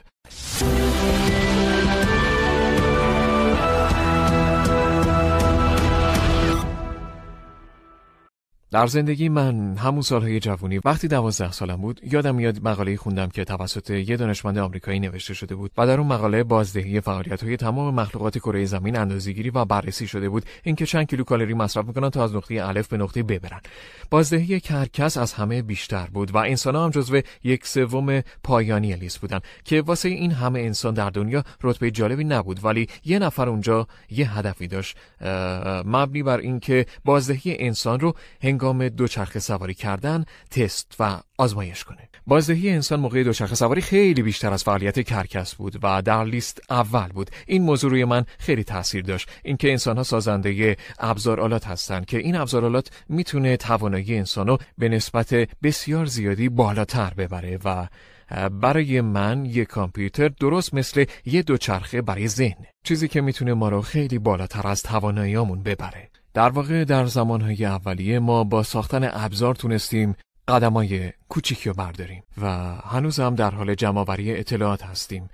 در 8.75 8.87
زندگی 8.87 9.29
من 9.29 9.77
همون 9.77 10.03
سالهای 10.03 10.41
جوانی 10.41 10.81
وقتی 10.85 11.09
دوازده 11.09 11.53
سالم 11.53 11.77
بود 11.77 12.01
یادم 12.13 12.35
میاد 12.35 12.63
مقاله 12.63 12.97
خوندم 12.97 13.29
که 13.29 13.45
توسط 13.45 13.91
یه 13.91 14.17
دانشمند 14.17 14.59
آمریکایی 14.59 15.01
نوشته 15.01 15.35
شده 15.35 15.55
بود 15.55 15.71
و 15.79 15.87
در 15.87 15.99
اون 15.99 16.07
مقاله 16.07 16.45
بازدهی 16.45 17.01
فعالیت 17.01 17.45
های 17.45 17.57
تمام 17.57 17.95
مخلوقات 17.95 18.39
کره 18.39 18.65
زمین 18.65 18.97
اندازه‌گیری 18.97 19.51
و 19.51 19.65
بررسی 19.65 20.07
شده 20.07 20.29
بود. 20.29 20.45
اینکه 20.63 20.87
چند 20.87 21.07
کیلو 21.07 21.25
کالری 21.25 21.55
مصرف 21.55 21.85
می‌کنن 21.85 22.11
تا 22.11 22.25
از 22.25 22.35
نقطه 22.35 22.55
الف 22.55 22.89
به 22.89 22.97
نقطه 22.97 23.23
ب 23.23 23.39
برن. 23.39 23.61
بازدهی 24.11 24.61
کرکس 24.61 25.17
از 25.17 25.33
همه 25.33 25.63
بیشتر 25.63 26.07
بود 26.07 26.35
و 26.35 26.39
انسان 26.39 26.77
هم 26.77 26.91
جزو 26.91 27.21
یک 27.45 27.67
سوم 27.67 28.21
پایانی 28.43 28.95
لیست 28.95 29.21
بودن 29.21 29.41
که 29.65 29.83
واسه 29.83 30.09
این 30.09 30.33
همه 30.33 30.61
انسان 30.61 30.95
در 30.95 31.11
دنیا 31.11 31.45
رتبه 31.63 31.91
جالبی 31.91 32.25
نبود. 32.25 32.65
ولی 32.65 32.89
یه 33.05 33.19
نفر 33.19 33.49
اونجا 33.49 33.87
یه 34.11 34.39
هدفی 34.39 34.67
داشت 34.67 34.97
مبنی 35.85 36.23
بر 36.23 36.39
اینکه 36.39 36.87
بازدهی 37.05 37.57
انسان 37.59 38.01
رو 38.01 38.15
هنگام 38.65 38.89
دوچرخه 38.89 39.41
سواری 39.41 39.75
کردن 39.75 40.25
تست 40.51 40.97
و 41.01 41.21
آزمایش 41.39 41.85
کنه. 41.85 42.09
بازدهی 42.27 42.71
انسان 42.71 43.01
موقع 43.01 43.23
دوچرخه 43.23 43.55
سواری 43.55 43.81
خیلی 43.81 44.23
بیشتر 44.23 44.53
از 44.53 44.65
فعالیت 44.65 45.01
کرکس 45.01 45.55
بود 45.55 45.79
و 45.83 46.03
در 46.03 46.25
لیست 46.25 46.61
اول 46.71 47.09
بود. 47.09 47.31
این 47.47 47.63
موضوع 47.63 47.91
روی 47.91 48.05
من 48.05 48.25
خیلی 48.39 48.65
تاثیر 48.65 49.05
داشت. 49.05 49.29
اینکه 49.43 49.71
انسان 49.71 49.97
ها 49.97 50.03
سازنده 50.03 50.77
ابزارالات 50.99 51.67
هستند 51.67 52.07
که 52.07 52.19
این 52.19 52.37
ابزارالات 52.37 52.91
می‌تونه 53.09 53.57
توانایی 53.57 54.17
انسان 54.17 54.47
رو 54.47 54.59
به 54.79 54.89
نسبت 54.89 55.35
بسیار 55.63 56.07
زیادی 56.07 56.49
بالاتر 56.49 57.15
ببره 57.15 57.59
و 57.65 57.87
برای 58.49 59.01
من 59.01 59.45
یک 59.45 59.69
کامپیوتر 59.69 60.29
درست 60.29 60.75
مثل 60.75 61.05
یه 61.27 61.43
دوچرخه 61.43 62.03
برای 62.03 62.29
ذهن. 62.29 62.65
چیزی 62.85 63.09
که 63.09 63.21
می‌تونه 63.21 63.55
ما 63.55 63.69
رو 63.69 63.83
خیلی 63.83 64.19
بالاتر 64.19 64.67
از 64.67 64.83
تواناییامون 64.83 65.63
ببره. 65.63 66.11
در 66.35 66.49
واقع 66.49 66.85
در 66.85 67.07
زمانهای 67.07 67.65
اولیه 67.65 68.19
ما 68.19 68.45
با 68.45 68.63
ساختن 68.63 69.09
ابزار 69.13 69.55
تونستیم 69.55 70.17
قدمای 70.49 71.13
کوچیکی 71.29 71.69
رو 71.69 71.75
برداریم 71.75 72.23
و 72.43 72.47
هنوز 72.75 73.21
هم 73.21 73.35
در 73.35 73.51
حال 73.51 73.75
جمعآوری 73.75 74.37
اطلاعات 74.37 74.83
هستیم. 74.83 75.29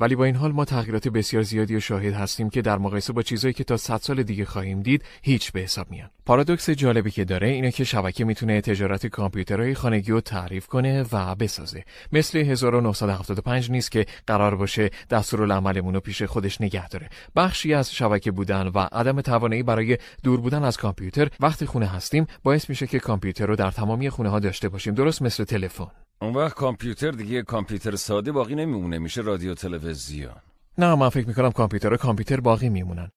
ولی 0.00 0.16
با 0.16 0.24
این 0.24 0.36
حال 0.36 0.52
ما 0.52 0.64
تغییرات 0.64 1.08
بسیار 1.08 1.42
زیادی 1.42 1.76
و 1.76 1.80
شاهد 1.80 2.14
هستیم 2.14 2.50
که 2.50 2.62
در 2.62 2.78
مقایسه 2.78 3.12
با 3.12 3.22
چیزایی 3.22 3.54
که 3.54 3.64
تا 3.64 3.76
100 3.76 3.96
سال 3.96 4.22
دیگه 4.22 4.44
خواهیم 4.44 4.82
دید 4.82 5.04
هیچ 5.22 5.52
به 5.52 5.60
حساب 5.60 5.90
میان. 5.90 6.10
پارادوکس 6.26 6.70
جالبی 6.70 7.10
که 7.10 7.24
داره 7.24 7.48
اینه 7.48 7.72
که 7.72 7.84
شبکه 7.84 8.24
می‌تونه 8.24 8.60
تجارت 8.60 9.06
کامپیوترهای 9.06 9.74
خانگی 9.74 10.12
رو 10.12 10.20
تعریف 10.20 10.66
کنه 10.66 11.04
و 11.12 11.34
بسازه. 11.34 11.84
مثل 12.12 12.38
1975 12.38 13.70
نیست 13.70 13.90
که 13.90 14.06
قرار 14.26 14.56
باشه 14.56 14.90
دستورالعملمون 15.10 15.94
رو 15.94 16.00
پیش 16.00 16.22
خودش 16.22 16.60
نگه 16.60 16.88
داره. 16.88 17.08
بخشی 17.36 17.74
از 17.74 17.94
شبکه 17.94 18.30
بودن 18.30 18.66
و 18.66 18.78
عدم 18.92 19.20
توانایی 19.20 19.62
برای 19.62 19.98
دور 20.22 20.40
بودن 20.40 20.64
از 20.64 20.76
کامپیوتر 20.76 21.28
وقتی 21.40 21.66
خونه 21.66 21.86
هستیم 21.86 22.26
باعث 22.42 22.70
میشه 22.70 22.86
که 22.86 22.98
کامپیوتر 22.98 23.46
رو 23.46 23.56
در 23.56 23.70
تمامی 23.70 24.10
خونه 24.10 24.28
ها 24.28 24.38
داشته 24.38 24.68
باشیم 24.68 24.94
درست 24.94 25.22
مثل 25.22 25.44
تلفن. 25.44 26.03
اون 26.24 26.34
وقت 26.34 26.54
کامپیوتر 26.54 27.10
دیگه 27.10 27.42
کامپیوتر 27.42 27.96
ساده 27.96 28.32
باقی 28.32 28.54
نمیمونه 28.54 28.98
میشه 28.98 29.20
رادیو 29.20 29.54
تلویزیون. 29.54 30.34
نه 30.78 30.94
من 30.94 31.08
فکر 31.08 31.28
می‌کنم 31.28 31.52
کامپیوتر 31.52 31.96
کامپیوتر 31.96 32.40
باقی 32.40 32.68
میمونن. 32.68 33.10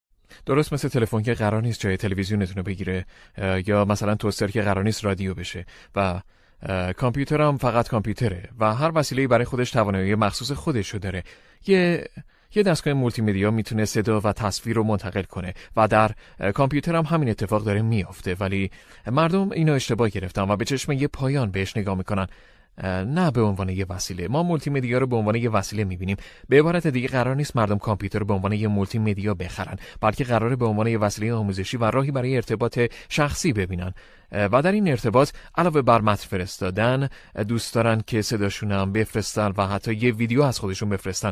درست 0.45 0.73
مثل 0.73 0.87
تلفن 0.87 1.21
که 1.21 1.33
قرار 1.33 1.61
نیست 1.61 1.79
جای 1.79 1.97
تلویزیونتون 1.97 2.63
بگیره 2.63 3.05
یا 3.65 3.85
مثلا 3.85 4.15
توستر 4.15 4.47
که 4.47 4.61
قرار 4.61 4.83
نیست 4.83 5.05
رادیو 5.05 5.33
بشه. 5.33 5.65
و 5.95 6.21
کامپیوتر 6.97 7.41
هم 7.41 7.57
فقط 7.57 7.87
کامپیوتره 7.87 8.49
و 8.59 8.75
هر 8.75 8.91
وسیله 8.95 9.27
برای 9.27 9.45
خودش 9.45 9.71
توانایی 9.71 10.15
مخصوص 10.15 10.51
خودشو 10.51 10.97
داره. 10.97 11.23
یه 11.67 12.07
یه 12.55 12.63
دستگاه 12.63 12.93
مولتی 12.93 13.21
می‌تونه 13.21 13.85
صدا 13.85 14.21
و 14.23 14.33
تصویر 14.33 14.75
رو 14.75 14.83
منتقل 14.83 15.23
کنه 15.23 15.53
و 15.75 15.87
در 15.87 16.11
کامپیوتر 16.53 16.95
هم 16.95 17.03
همین 17.03 17.29
اتفاق 17.29 17.63
داره 17.63 17.81
میافته. 17.81 18.35
ولی 18.39 18.71
مردم 19.11 19.51
اینو 19.51 19.73
اشتباه 19.73 20.09
گرفتن 20.09 20.41
و 20.41 20.55
به 20.55 20.65
چشم 20.65 20.91
یه 20.91 21.07
پایان 21.07 21.51
بهش 21.51 21.77
نگاه 21.77 21.97
می‌کنن. 21.97 22.27
نه 22.83 23.31
به 23.31 23.41
عنوان 23.41 23.69
یه 23.69 23.85
وسیله. 23.89 24.27
ما 24.27 24.43
مولتی 24.43 24.69
مدیا 24.69 24.97
رو 24.97 25.07
به 25.07 25.15
عنوان 25.15 25.35
یه 25.35 25.49
وسیله 25.49 25.83
می‌بینیم. 25.83 26.17
به 26.49 26.59
عبارت 26.59 26.87
دیگه 26.87 27.07
قرار 27.07 27.35
نیست 27.35 27.55
مردم 27.55 27.77
کامپیوتر 27.77 28.23
به 28.23 28.33
عنوان 28.33 28.51
یه 28.51 28.67
مولتی 28.67 28.99
مدیا 28.99 29.33
بخرن 29.33 29.75
بلکه 30.01 30.23
قراره 30.23 30.55
به 30.55 30.65
عنوان 30.65 30.87
یه 30.87 30.97
وسیله 30.97 31.33
آموزشی 31.33 31.77
و 31.77 31.85
راهی 31.91 32.11
برای 32.11 32.35
ارتباط 32.35 32.79
شخصی 33.09 33.53
ببینن. 33.53 33.93
و 34.31 34.61
در 34.61 34.71
این 34.71 34.87
ارتباط 34.87 35.31
علاوه 35.55 35.81
بر 35.81 36.01
متن 36.01 36.27
فرستادن 36.27 37.09
دوست 37.47 37.73
دارن 37.73 38.01
که 38.07 38.21
صداشون 38.21 38.71
هم 38.71 38.91
بفرستن 38.91 39.53
و 39.57 39.67
حتی 39.67 39.93
یه 39.93 40.13
ویدیو 40.13 40.41
از 40.41 40.59
خودشون 40.59 40.89
بفرستن. 40.89 41.31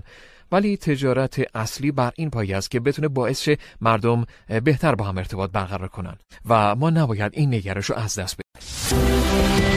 ولی 0.51 0.77
تجارت 0.77 1.41
اصلی 1.55 1.91
بر 1.91 2.11
این 2.15 2.29
پایه 2.29 2.57
است 2.57 2.71
که 2.71 2.79
بتونه 2.79 3.07
باعث 3.07 3.41
شه 3.41 3.57
مردم 3.81 4.25
بهتر 4.63 4.95
با 4.95 5.05
هم 5.05 5.17
ارتباط 5.17 5.51
برقرار 5.51 5.87
کنن. 5.87 6.15
و 6.45 6.75
ما 6.75 6.89
نباید 6.89 7.31
این 7.35 7.53
نگرش 7.53 7.85
رو 7.85 7.95
از 7.95 8.19
دست 8.19 8.37
بدیم. 8.37 9.74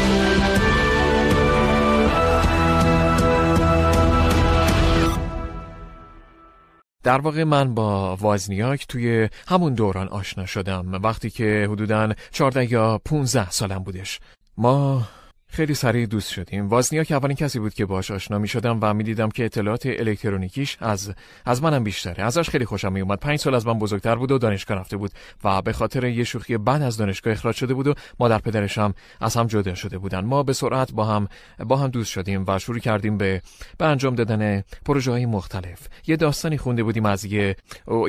در 7.09 7.21
واقع 7.21 7.45
من 7.45 7.75
با 7.75 8.17
وازنیاک 8.17 8.87
توی 8.87 9.29
همون 9.49 9.75
دوران 9.75 10.09
آشنا 10.09 10.47
شدم 10.47 10.93
وقتی 11.03 11.31
که 11.31 11.69
حدوداً 11.71 12.09
14 12.33 12.73
یا 12.73 13.01
15 13.05 13.51
سالم 13.51 13.79
بودش. 13.79 14.21
ما 14.57 15.03
خیلی 15.51 15.75
سریع 15.75 16.07
دوست 16.07 16.33
شدیم. 16.33 16.69
وازنیاک 16.69 17.13
اولین 17.13 17.37
کسی 17.37 17.59
بود 17.59 17.75
که 17.75 17.87
باش 17.87 18.11
آشنا 18.11 18.39
می 18.39 18.49
شدم 18.49 18.79
و 18.83 18.95
می 18.95 19.05
دیدم 19.05 19.29
که 19.29 19.45
اطلاعات 19.45 19.87
الکترونیکیش 19.87 20.77
از 20.81 21.15
از 21.45 21.63
منم 21.63 21.85
بیشتره. 21.85 22.25
ازش 22.25 22.51
خیلی 22.51 22.65
خوشم 22.65 22.93
می 22.93 23.01
اومد. 23.01 23.19
پنج 23.19 23.39
سال 23.39 23.55
از 23.55 23.67
من 23.67 23.79
بزرگتر 23.79 24.15
بود 24.15 24.33
و 24.33 24.39
دانشگاه 24.39 24.79
رفته 24.79 24.97
بود 24.97 25.11
و 25.45 25.63
به 25.63 25.73
خاطر 25.73 26.05
یه 26.05 26.25
شوخی 26.25 26.57
بعد 26.57 26.83
از 26.83 26.97
دانشگاه 26.97 27.33
اخراج 27.33 27.55
شده 27.55 27.75
بود 27.75 27.87
و 27.87 27.95
مادر 28.21 28.39
پدرش 28.39 28.79
هم 28.79 28.95
از 29.21 29.37
هم 29.37 29.47
جدا 29.47 29.75
شده 29.75 29.99
بودن. 29.99 30.21
ما 30.21 30.43
به 30.43 30.53
سرعت 30.53 30.93
با 30.93 31.05
هم 31.05 31.29
با 31.67 31.77
هم 31.77 31.89
دوست 31.89 32.11
شدیم 32.11 32.45
و 32.49 32.59
شروع 32.59 32.79
کردیم 32.79 33.19
به 33.19 33.43
به 33.79 33.85
انجام 33.85 34.15
دادن 34.15 34.63
پروژه 34.85 35.11
های 35.11 35.27
مختلف. 35.27 35.89
یه 36.07 36.17
داستانی 36.17 36.59
خونده 36.59 36.83
بودیم 36.83 37.07
از 37.07 37.25
یه 37.25 37.57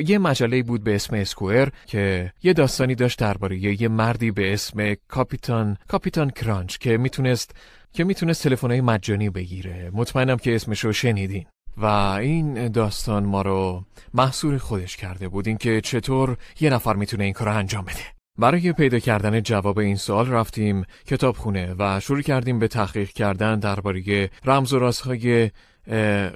یه 0.06 0.18
مجله 0.18 0.62
بود 0.62 0.84
به 0.84 0.94
اسم 0.94 1.16
اسکوئر 1.16 1.68
که 1.86 2.32
یه 2.42 2.52
داستانی 2.52 2.94
داشت 2.94 3.18
درباره 3.18 3.82
یه 3.82 3.88
مردی 3.88 4.30
به 4.30 4.52
اسم 4.52 4.94
کاپیتان 5.08 5.76
کاپیتان 5.88 6.30
کرانچ 6.30 6.78
که 6.78 6.96
می‌تونست 7.30 7.54
که 7.92 8.04
می‌تونست 8.04 8.42
تلفن‌های 8.42 8.80
مجانی 8.80 9.30
بگیره. 9.30 9.90
مطمئنم 9.92 10.36
که 10.36 10.54
اسمش 10.54 10.84
رو 10.84 10.92
شنیدین. 10.92 11.46
و 11.76 11.84
این 12.20 12.68
داستان 12.68 13.24
ما 13.24 13.42
رو 13.42 13.84
محصور 14.14 14.58
خودش 14.58 14.96
کرده 14.96 15.28
بود. 15.28 15.48
اینکه 15.48 15.80
چطور 15.80 16.36
یه 16.60 16.70
نفر 16.70 16.94
می‌تونه 16.96 17.24
این 17.24 17.32
کار 17.32 17.48
رو 17.48 17.56
انجام 17.56 17.84
بده. 17.84 18.04
برای 18.38 18.72
پیدا 18.72 18.98
کردن 18.98 19.40
جواب 19.40 19.78
این 19.78 19.96
سوال 19.96 20.28
رفتیم 20.28 20.84
کتابخونه 21.06 21.74
و 21.78 22.00
شروع 22.00 22.22
کردیم 22.22 22.58
به 22.58 22.68
تحقیق 22.68 23.08
کردن 23.10 23.58
درباره 23.58 24.30
رمز 24.44 24.72
و 24.72 24.78
رازهای 24.78 25.50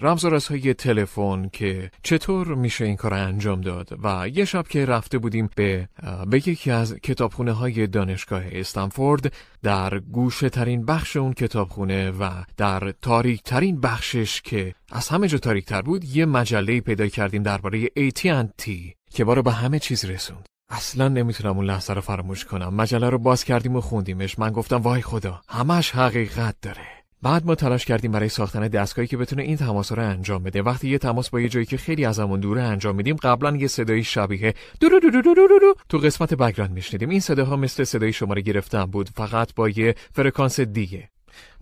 رمز 0.01 0.25
و 0.25 0.31
رازهای 0.31 0.75
تلفن 0.75 1.49
که 1.49 1.91
چطور 2.03 2.55
میشه 2.55 2.85
این 2.85 2.97
کار 2.97 3.15
انجام 3.15 3.61
داد 3.61 3.99
و 4.03 4.29
یه 4.29 4.45
شب 4.45 4.69
که 4.69 4.87
رفته 4.87 5.19
بودیم 5.19 5.51
به, 5.57 5.89
به 6.27 6.49
یکی 6.49 6.71
از 6.71 6.95
کتابخونه 6.95 7.53
های 7.53 7.87
دانشگاه 7.87 8.43
استنفورد 8.53 9.33
در 9.63 9.99
گوشه 9.99 10.49
ترین 10.49 10.85
بخش 10.85 11.17
اون 11.17 11.33
کتابخونه 11.33 12.11
و 12.11 12.31
در 12.57 12.93
تاریک 13.03 13.43
ترین 13.43 13.81
بخشش 13.81 14.43
که 14.43 14.75
از 14.93 15.09
همه 15.09 15.29
جا 15.29 15.39
تاریک 15.39 15.65
تر 15.65 15.83
بود 15.83 16.05
یه 16.05 16.27
مجله 16.27 16.81
پیدا 16.81 17.07
کردیم 17.07 17.43
درباره 17.43 17.87
AT&T 17.87 18.71
که 19.11 19.25
بارو 19.25 19.43
به 19.43 19.53
همه 19.53 19.79
چیز 19.79 20.05
رسوند. 20.05 20.47
اصلا 20.71 21.09
نمی‌تونم 21.09 21.57
اون 21.57 21.67
لحظه 21.67 21.93
رو 21.93 22.01
فراموش 22.01 22.45
کنم. 22.45 22.75
مجله 22.75 23.11
رو 23.11 23.19
باز 23.19 23.45
کردیم 23.45 23.77
و 23.77 23.81
خوندیمش. 23.81 24.39
من 24.39 24.51
گفتم 24.51 24.77
وای 24.77 25.03
خدا 25.03 25.41
همش 25.49 25.91
حقیقت 25.91 26.57
داره. 26.63 27.04
بعد 27.25 27.47
ما 27.47 27.55
تلاش 27.55 27.85
کردیم 27.85 28.13
برای 28.13 28.29
ساختن 28.29 28.69
دستگاهی 28.69 29.09
که 29.09 29.17
بتونه 29.17 29.43
این 29.43 29.57
تماس 29.57 29.93
رو 29.93 30.03
انجام 30.03 30.43
بده. 30.43 30.63
وقتی 30.63 30.89
یه 30.89 30.99
تماس 30.99 31.31
با 31.31 31.41
یه 31.41 31.49
جایی 31.49 31.67
که 31.67 31.77
خیلی 31.77 32.05
ازمون 32.05 32.41
دوره 32.41 32.63
انجام 32.63 32.97
میدیم 32.97 33.17
قبلا 33.17 33.57
یه 33.57 33.67
صدای 33.67 34.05
شبیه 34.05 34.55
دو 34.81 34.89
تو 35.89 35.99
قسمت 35.99 36.35
background 36.35 36.73
میشنیدیم. 36.73 37.09
این 37.09 37.21
صداها 37.21 37.57
مثل 37.57 37.85
صدای 37.85 38.13
شماره 38.13 38.43
گرفتن 38.43 38.85
بود 38.85 39.09
فقط 39.09 39.55
با 39.55 39.69
یه 39.69 39.95
فرکانس 40.13 40.61
دیگه. 40.61 41.09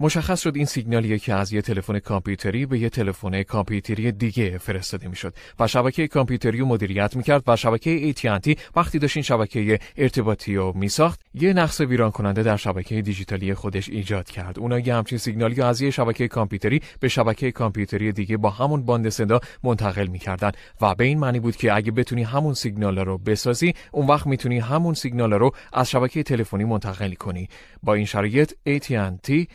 مشخص 0.02 0.40
شد 0.40 0.52
این 0.56 0.64
سیگنالیه 0.64 1.18
که 1.18 1.34
از 1.34 1.52
یه 1.52 1.62
تلفن 1.62 1.98
کامپیوتری 1.98 2.66
به 2.66 2.78
یه 2.78 2.88
تلفن 2.88 3.42
کامپیوتری 3.42 4.12
دیگه 4.12 4.58
فرستاده 4.58 5.08
می‌شد. 5.08 5.34
و 5.58 5.66
شبکه 5.66 6.08
کامپیوتری 6.08 6.58
رو 6.58 6.66
مدیریت 6.66 7.16
می‌کرد 7.16 7.42
و 7.46 7.56
شبکه 7.56 8.12
AT&T 8.12 8.58
وقتی 8.76 8.98
داشت 8.98 9.16
این 9.16 9.22
شبکه 9.22 9.78
ارتباطی 9.96 10.56
رو 10.56 10.72
میساخت 10.76 11.20
یه 11.34 11.52
نقص 11.52 11.80
ویران 11.80 12.10
کننده 12.10 12.42
در 12.42 12.56
شبکه 12.56 13.02
دیجیتالی 13.02 13.54
خودش 13.54 13.88
ایجاد 13.88 14.30
کرد. 14.30 14.58
اونا 14.58 14.78
یه 14.78 14.94
همچین 14.94 15.18
سیگنالی 15.18 15.62
از 15.62 15.80
یه 15.80 15.90
شبکه 15.90 16.28
کامپیوتری 16.28 16.80
به 17.00 17.08
شبکه 17.08 17.52
کامپیوتری 17.52 18.12
دیگه 18.12 18.36
با 18.36 18.50
همون 18.50 18.84
باند 18.84 19.08
صدا 19.08 19.40
منتقل 19.62 20.06
می‌کردن. 20.06 20.52
و 20.80 20.94
به 20.94 21.04
این 21.04 21.18
معنی 21.18 21.40
بود 21.40 21.56
که 21.56 21.74
اگه 21.74 21.92
بتونی 21.92 22.22
همون 22.22 22.54
سیگنال 22.54 22.98
رو 22.98 23.18
بسازی 23.18 23.74
اون 23.92 24.06
وقت 24.06 24.26
می‌تونی 24.26 24.58
همون 24.58 24.94
سیگنال 24.94 25.32
رو 25.32 25.50
از 25.72 25.90
شبکه 25.90 26.22
تلفنی 26.22 26.64
منتقل 26.64 27.12
کنی. 27.14 27.48
با 27.82 27.94
این 27.94 28.06
شرایط 28.06 28.52
AT&T 28.68 29.46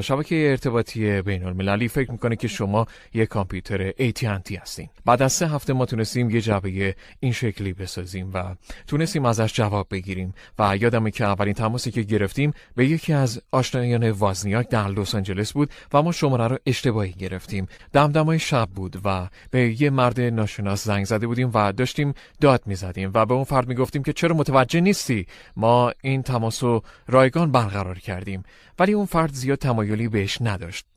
شبکه 0.00 0.50
ارتباطی 0.50 1.22
بین 1.22 1.44
المللی 1.44 1.88
فکر 1.88 2.10
می‌کنه 2.10 2.36
که 2.36 2.48
شما 2.48 2.86
یک 3.14 3.28
کامپیوتر 3.28 3.90
AT&T 3.90 4.52
هستین. 4.60 4.88
بعد 5.04 5.22
از 5.22 5.32
سه 5.32 5.48
هفته 5.48 5.72
ما 5.72 5.86
تونستیم 5.86 6.30
یه 6.30 6.40
جعبه 6.40 6.96
این 7.20 7.32
شکلی 7.32 7.72
بسازیم 7.72 8.30
و 8.34 8.54
تونستیم 8.86 9.24
ازش 9.24 9.52
جواب 9.54 9.86
بگیریم. 9.90 10.34
و 10.58 10.76
یادمه 10.76 11.10
که 11.10 11.24
اولین 11.24 11.54
تماسی 11.54 11.90
که 11.90 12.02
گرفتیم 12.02 12.52
به 12.76 12.86
یکی 12.86 13.12
از 13.12 13.42
آشنایان 13.50 14.10
وازنیاک 14.10 14.68
در 14.68 14.88
لس 14.88 15.14
آنجلس 15.14 15.52
بود 15.52 15.70
و 15.92 16.02
ما 16.02 16.12
شماره 16.12 16.46
رو 16.46 16.58
اشتباهی 16.66 17.12
گرفتیم. 17.12 17.66
دمدمای 17.92 18.38
شب 18.38 18.68
بود 18.74 18.96
و 19.04 19.28
به 19.50 19.82
یه 19.82 19.90
مرد 19.90 20.20
ناشناس 20.20 20.84
زنگ 20.84 21.04
زده 21.04 21.26
بودیم 21.26 21.50
و 21.54 21.72
داشتیم 21.72 22.14
داد 22.40 22.62
می‌زدیم 22.66 23.10
و 23.14 23.26
به 23.26 23.34
اون 23.34 23.44
فرد 23.44 23.68
می‌گفتیم 23.68 24.02
که 24.02 24.12
چرا 24.12 24.36
متوجه 24.36 24.80
نیستی؟ 24.80 25.26
ما 25.56 25.92
این 26.02 26.22
تماس 26.22 26.62
رایگان 27.06 27.52
برقرار 27.52 27.98
کردیم. 27.98 28.42
ولی 28.78 28.92
اون 28.92 29.06
فرد 29.06 29.32
زیاد 29.32 29.58
تمایلی 29.74 30.08
بهش 30.08 30.38
نداشت. 30.40 30.86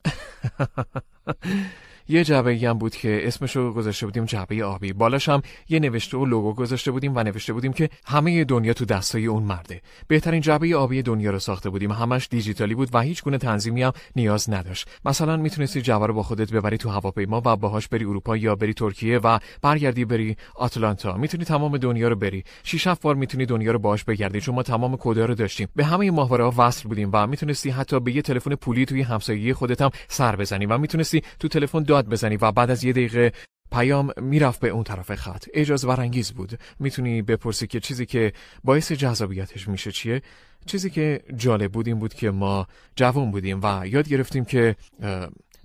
یه 2.10 2.24
جعبه 2.24 2.58
هم 2.58 2.78
بود 2.78 2.96
که 2.96 3.28
اسمشو 3.28 3.74
گذاشته 3.74 4.06
بودیم 4.06 4.26
جعبه 4.26 4.64
آبی. 4.64 4.94
بالاش 4.94 5.30
هم 5.30 5.42
یه 5.70 5.80
نوشته 5.80 6.18
و 6.18 6.26
لوگو 6.26 6.54
گذاشته 6.54 6.92
بودیم 6.92 7.14
و 7.16 7.24
نوشته 7.24 7.54
بودیم 7.54 7.74
که 7.74 7.90
همه 8.06 8.44
دنیا 8.44 8.74
تو 8.74 8.86
دستای 8.86 9.26
اون 9.26 9.44
مرده. 9.44 9.82
بهترین 10.08 10.42
جعبه 10.42 10.76
آبی 10.76 11.02
دنیا 11.02 11.32
رو 11.32 11.40
ساخته 11.40 11.70
بودیم. 11.70 11.92
همش 11.92 12.28
دیجیتالی 12.32 12.76
بود 12.76 12.90
و 12.94 13.02
هیچ 13.02 13.24
گونه 13.24 13.38
تنظیمی 13.38 13.84
هم 13.84 13.92
نیاز 14.16 14.50
نداشت. 14.50 14.90
مثلا 15.06 15.38
می‌تونستی 15.38 15.82
جعبه 15.82 16.06
رو 16.08 16.14
با 16.14 16.24
خودت 16.24 16.52
ببری 16.52 16.78
تو 16.78 16.90
هواپیما 16.90 17.42
و 17.46 17.56
باهاش 17.56 17.88
بری 17.88 18.06
اروپا 18.06 18.38
یا 18.38 18.56
بری 18.56 18.74
ترکیه 18.74 19.18
و 19.18 19.40
برگردی 19.62 20.06
بری 20.06 20.38
آتلانتا. 20.56 21.18
می‌تونی 21.18 21.46
تمام 21.46 21.78
دنیا 21.78 22.08
رو 22.08 22.16
بری. 22.16 22.44
شش 22.64 22.88
بار 22.88 23.16
می‌تونی 23.16 23.46
دنیا 23.46 23.72
رو 23.72 23.80
باهاش 23.80 24.04
بگردی 24.04 24.42
چون 24.42 24.56
ما 24.56 24.64
تمام 24.64 24.98
کدا 24.98 25.26
رو 25.26 25.36
داشتیم. 25.36 25.68
به 25.76 25.86
همه 25.86 26.12
ماهواره 26.12 26.44
وصل 26.44 26.90
بودیم 26.90 27.10
و 27.14 27.28
می‌تونستی 27.28 27.70
حتی 27.70 28.00
به 28.00 28.16
یه 28.16 28.22
تلفن 28.22 28.56
پولی 28.56 28.86
توی 28.86 29.02
همسایگی 29.02 29.54
خودت 29.54 29.82
هم 29.82 29.90
سر 30.08 30.36
بزنی 30.36 30.66
و 30.66 30.78
می‌تونستی 30.78 31.22
تو 31.40 31.48
تلفن 31.48 31.84
داد 32.02 32.10
بزنی 32.10 32.38
و 32.38 32.52
بعد 32.52 32.72
از 32.72 32.84
یه 32.84 32.94
دقیقه 32.94 33.32
پیام 33.72 34.12
می‌رفت 34.22 34.60
به 34.60 34.70
اون 34.70 34.84
طرف 34.84 35.16
خط. 35.16 35.46
اجاز 35.54 35.86
ورانگیز 35.86 36.32
بود. 36.32 36.60
می‌تونی 36.80 37.22
بپرسی 37.22 37.68
که 37.68 37.80
چیزی 37.80 38.06
که 38.06 38.34
باعث 38.64 38.92
جذابیتش 38.92 39.68
میشه 39.68 39.92
چیه؟ 39.92 40.22
چیزی 40.66 40.90
که 40.90 41.24
جالب 41.36 41.72
بود 41.72 41.88
این 41.88 42.00
بود 42.00 42.14
که 42.14 42.32
ما 42.32 42.68
جوان 42.96 43.32
بودیم 43.32 43.60
و 43.64 43.88
یاد 43.88 44.08
گرفتیم 44.08 44.46
که 44.46 44.76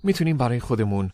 می‌تونیم 0.03 0.37
برای 0.37 0.59
خودمون 0.59 1.11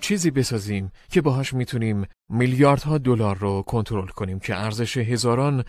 چیزی 0.00 0.30
بسازیم 0.30 0.92
که 1.10 1.20
باهاش 1.20 1.54
می‌تونیم 1.54 2.06
میلیاردها 2.28 2.98
دلار 2.98 3.38
رو 3.38 3.62
کنترل 3.62 4.06
کنیم 4.06 4.38
که 4.38 4.56
ارزش 4.56 4.96
هزاران 4.96 5.64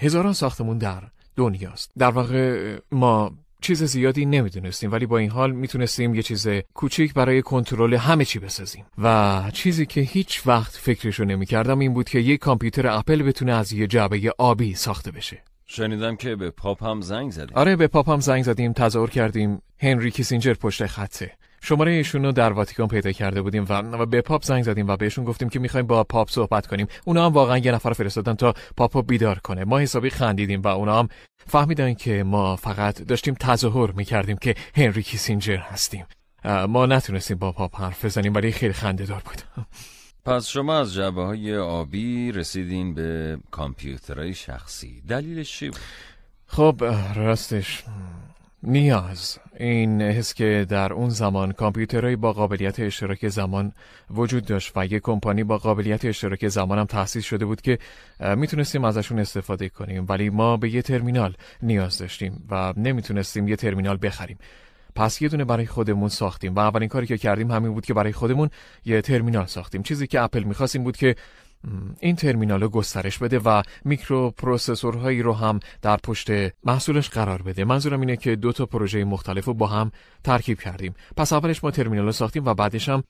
هزاران 0.00 0.32
ساختمون 0.32 0.78
در 0.78 1.02
دنیاست. 1.36 1.90
در 1.98 2.10
واقع 2.10 2.78
ما 2.92 3.38
چیز 3.60 3.82
زیادی 3.82 4.24
نمی‌دونستیم 4.24 4.92
ولی 4.92 5.06
با 5.06 5.18
این 5.18 5.30
حال 5.30 5.52
می‌تونستیم 5.52 6.14
یه 6.14 6.22
چیز 6.22 6.48
کوچیک 6.74 7.14
برای 7.14 7.42
کنترل 7.42 7.94
همه 7.94 8.24
چی 8.24 8.38
بسازیم. 8.38 8.84
و 8.98 9.42
چیزی 9.52 9.86
که 9.86 10.00
هیچ 10.00 10.42
وقت 10.46 10.76
فکرشو 10.76 11.24
نمی‌کردم 11.24 11.78
این 11.78 11.94
بود 11.94 12.08
که 12.08 12.18
یه 12.18 12.36
کامپیوتر 12.36 12.86
اپل 12.86 13.22
بتونه 13.22 13.52
از 13.52 13.72
یه 13.72 13.86
جعبه 13.86 14.32
آبی 14.38 14.74
ساخته 14.74 15.10
بشه. 15.10 15.42
شنیدم 15.66 16.16
که 16.16 16.36
به 16.36 16.50
پاپ 16.50 16.84
هم 16.84 17.00
زنگ 17.00 17.30
زدیم. 17.30 17.56
آره 17.56 17.76
به 17.76 17.86
پاپ 17.86 18.10
هم 18.10 18.20
زنگ 18.20 18.42
زدیم 18.42 18.72
تظاهر 18.72 19.10
کردیم. 19.10 19.62
هنری 19.78 20.10
کیسینجر 20.10 20.54
پشت 20.54 20.86
خطه. 20.86 21.32
شماره 21.60 21.92
ایشون 21.92 22.24
رو 22.24 22.32
در 22.32 22.52
واتیکان 22.52 22.88
پیدا 22.88 23.12
کرده 23.12 23.42
بودیم 23.42 23.66
و 23.68 24.06
به 24.06 24.20
پاپ 24.20 24.44
زنگ 24.44 24.62
زدیم 24.62 24.88
و 24.88 24.96
بهشون 24.96 25.24
گفتیم 25.24 25.48
که 25.48 25.58
می‌خوایم 25.58 25.86
با 25.86 26.04
پاپ 26.04 26.30
صحبت 26.30 26.66
کنیم. 26.66 26.86
اونا 27.04 27.26
هم 27.26 27.32
واقعا 27.32 27.58
یه 27.58 27.72
نفر 27.72 27.92
فرستادن 27.92 28.34
تا 28.34 28.54
پاپو 28.76 29.02
بیدار 29.02 29.38
کنه. 29.38 29.64
ما 29.64 29.78
حسابی 29.78 30.10
خندیدیم 30.10 30.62
و 30.62 30.68
اونا 30.68 30.98
هم 30.98 31.08
فهمیدن 31.46 31.94
که 31.94 32.22
ما 32.22 32.56
فقط 32.56 33.02
داشتیم 33.02 33.34
تظاهر 33.34 33.90
می‌کردیم 33.90 34.36
که 34.36 34.54
هنری 34.74 35.02
کیسینجر 35.02 35.56
هستیم. 35.56 36.06
ما 36.44 36.86
نتونستیم 36.86 37.38
با 37.38 37.52
پاپ 37.52 37.80
حرف 37.80 38.04
بزنیم 38.04 38.34
ولی 38.34 38.52
خیلی 38.52 38.72
خنده 38.72 39.04
دار 39.06 39.22
بود. 39.24 39.42
پس 40.24 40.46
شما 40.46 40.78
از 40.78 40.94
جبه 40.94 41.22
های 41.22 41.56
آبی 41.56 42.32
رسیدین 42.32 42.94
به 42.94 43.38
کامپیوترهای 43.50 44.34
شخصی. 44.34 45.02
دلیلش 45.08 45.58
چی 45.58 45.70
بود؟ 45.70 45.80
خب 46.46 46.84
راستش 47.16 47.84
نیاز. 48.62 49.38
این 49.56 50.02
حس 50.02 50.34
که 50.34 50.66
در 50.68 50.92
اون 50.92 51.08
زمان 51.08 51.52
کامپیوترهایی 51.52 52.16
با 52.16 52.32
قابلیت 52.32 52.80
اشتراک 52.80 53.28
زمان 53.28 53.72
وجود 54.10 54.44
داشت 54.44 54.72
و 54.76 54.86
یک 54.86 55.02
کمپانی 55.02 55.44
با 55.44 55.58
قابلیت 55.58 56.04
اشتراک 56.04 56.48
زمان 56.48 56.78
هم 56.78 56.84
تأسیس 56.84 57.24
شده 57.24 57.44
بود 57.44 57.60
که 57.60 57.78
می‌تونستیم 58.36 58.84
ازشون 58.84 59.18
استفاده 59.18 59.68
کنیم. 59.68 60.06
ولی 60.08 60.30
ما 60.30 60.56
به 60.56 60.70
یه 60.70 60.82
ترمینال 60.82 61.34
نیاز 61.62 61.98
داشتیم 61.98 62.46
و 62.50 62.74
نمی‌تونستیم 62.76 63.48
یه 63.48 63.56
ترمینال 63.56 63.98
بخریم. 64.02 64.38
پس 64.94 65.22
یه 65.22 65.28
دونه 65.28 65.44
برای 65.44 65.66
خودمون 65.66 66.08
ساختیم 66.08 66.54
و 66.54 66.58
اولین 66.58 66.88
کاری 66.88 67.06
که 67.06 67.18
کردیم 67.18 67.50
همین 67.50 67.72
بود 67.72 67.86
که 67.86 67.94
برای 67.94 68.12
خودمون 68.12 68.50
یه 68.84 69.00
ترمینال 69.00 69.46
ساختیم. 69.46 69.82
چیزی 69.82 70.06
که 70.06 70.20
اپل 70.20 70.42
می‌خواست 70.42 70.76
این 70.76 70.84
بود 70.84 70.96
که 70.96 71.16
این 72.00 72.16
ترمینال 72.16 72.62
رو 72.62 72.68
گسترش 72.68 73.18
بده 73.18 73.38
و 73.38 73.62
میکرو 73.84 74.30
پروسسورهایی 74.30 75.22
رو 75.22 75.32
هم 75.32 75.60
در 75.82 75.96
پشت 75.96 76.30
محصولش 76.64 77.08
قرار 77.08 77.42
بده. 77.42 77.64
منظورم 77.64 78.00
اینه 78.00 78.16
که 78.16 78.36
دو 78.36 78.52
تا 78.52 78.66
پروژه 78.66 79.04
مختلف 79.04 79.44
رو 79.44 79.54
با 79.54 79.66
هم 79.66 79.92
ترکیب 80.24 80.60
کردیم. 80.60 80.94
پس 81.16 81.32
اولش 81.32 81.64
ما 81.64 81.70
ترمینال 81.70 82.06
رو 82.06 82.12
ساختیم 82.12 82.44
و 82.44 82.54
بعدش 82.54 82.88
هم 82.88 83.02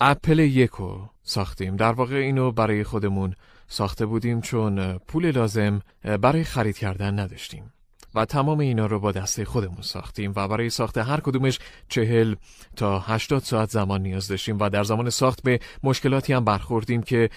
اپل 0.00 0.38
یکو 0.38 0.98
ساختیم. 1.22 1.76
در 1.76 1.92
واقع 1.92 2.16
اینو 2.16 2.52
برای 2.52 2.84
خودمون 2.84 3.34
ساخته 3.68 4.06
بودیم 4.06 4.40
چون 4.40 4.98
پول 4.98 5.30
لازم 5.30 5.80
برای 6.20 6.44
خرید 6.44 6.78
کردن 6.78 7.18
نداشتیم. 7.18 7.72
و 8.14 8.24
تمام 8.24 8.60
اینا 8.60 8.86
رو 8.86 9.00
با 9.00 9.12
دسته 9.12 9.44
خودمون 9.44 9.82
ساختیم 9.82 10.32
و 10.36 10.48
برای 10.48 10.70
ساخت 10.70 10.98
هر 10.98 11.20
کدومش 11.20 11.58
چهل 11.88 12.34
تا 12.76 12.98
هشتاد 12.98 13.42
ساعت 13.42 13.70
زمان 13.70 14.02
نیاز 14.02 14.28
داشتیم 14.28 14.58
و 14.58 14.68
در 14.68 14.84
زمان 14.84 15.10
ساخت 15.10 15.42
به 15.42 15.60
مشکلاتی 15.82 16.32
هم 16.32 16.44
برخوردیم 16.44 17.02
که 17.02 17.30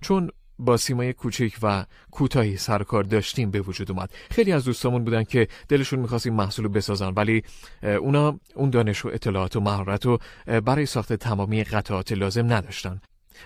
چون 0.00 0.30
با 0.58 0.76
سیمای 0.76 1.12
کوچک 1.12 1.52
و 1.62 1.84
کوتاهی 2.10 2.56
سرکار 2.56 3.04
داشتیم 3.04 3.50
به 3.50 3.60
وجود 3.60 3.90
اومد. 3.90 4.10
خیلی 4.30 4.52
از 4.52 4.64
دوستامون 4.64 5.04
بودن 5.04 5.24
که 5.24 5.48
دلشون 5.68 5.98
می‌خواست 5.98 6.26
این 6.26 6.34
محصول 6.34 6.68
بسازن 6.68 7.08
ولی 7.08 7.42
اونا 7.82 8.40
اون 8.54 8.70
دانش 8.70 9.04
و 9.04 9.08
اطلاعات 9.08 9.56
و 9.56 9.60
مهارت 9.60 10.06
رو 10.06 10.18
برای 10.64 10.86
ساخت 10.86 11.12
تمامی 11.12 11.64
قطعات 11.64 12.12
لازم 12.12 12.52
نداشتن. 12.52 13.00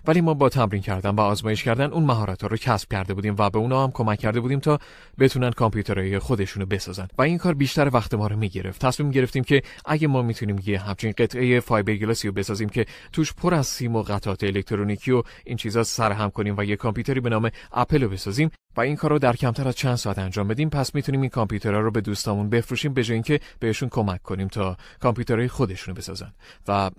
ولی 0.06 0.20
ما 0.20 0.34
با 0.34 0.48
تمرین 0.48 0.82
کردن 0.82 1.10
و 1.10 1.20
آزمایش 1.20 1.64
کردن 1.64 1.90
اون 1.90 2.04
مهارت 2.04 2.42
ها 2.42 2.48
رو 2.48 2.56
کسب 2.56 2.92
کرده 2.92 3.14
بودیم 3.14 3.34
و 3.38 3.50
به 3.50 3.58
اونا 3.58 3.84
هم 3.84 3.90
کمک 3.90 4.18
کرده 4.18 4.40
بودیم 4.40 4.60
تا 4.60 4.78
بتونن 5.18 5.50
کامپیوترهای 5.50 6.18
خودشونو 6.18 6.66
بسازن. 6.66 7.08
و 7.18 7.22
این 7.22 7.38
کار 7.38 7.54
بیشتر 7.54 7.90
وقت 7.92 8.14
ما 8.14 8.26
رو 8.26 8.36
می‌گرفت. 8.36 8.86
تصمیم 8.86 9.10
گرفتیم 9.10 9.44
که 9.44 9.62
اگه 9.84 10.08
ما 10.08 10.22
می‌تونیم 10.22 10.60
یه 10.66 10.78
همچین 10.78 11.12
قطعه 11.18 11.60
فایبرگلاسی 11.60 12.28
رو 12.28 12.34
بسازیم 12.34 12.68
که 12.68 12.86
توش 13.12 13.32
پر 13.32 13.54
از 13.54 13.66
سیم 13.66 13.96
و 13.96 14.02
قطعات 14.02 14.44
الکترونیکی 14.44 15.12
و 15.12 15.22
این 15.44 15.56
چیزا 15.56 15.84
سرهم 15.84 16.30
کنیم 16.30 16.54
و 16.58 16.64
یه 16.64 16.76
کامپیوتری 16.76 17.20
به 17.20 17.30
نام 17.30 17.50
اپل 17.72 18.02
رو 18.02 18.08
بسازیم 18.08 18.50
و 18.76 18.80
این 18.80 18.96
کار 18.96 19.10
رو 19.10 19.18
در 19.18 19.36
کمتر 19.36 19.68
از 19.68 19.76
چند 19.76 19.96
ساعت 19.96 20.18
انجام 20.18 20.48
بدیم 20.48 20.70
پس 20.70 20.94
می‌تونیم 20.94 21.20
این 21.20 21.30
کامپیوترها 21.30 21.80
رو 21.80 21.90
به 21.90 22.00
دوستامون 22.00 22.50
بفروشیم 22.50 22.94
به 22.94 23.04
جای 23.04 23.14
اینکه 23.14 23.40
بهشون 23.58 23.88
کمک 23.88 24.22
کنیم 24.22 24.48
تا 24.48 24.76
کامپیوترهای 25.00 25.48
خودشونو 25.48 25.96
بسازن. 25.96 26.32
و 26.68 26.90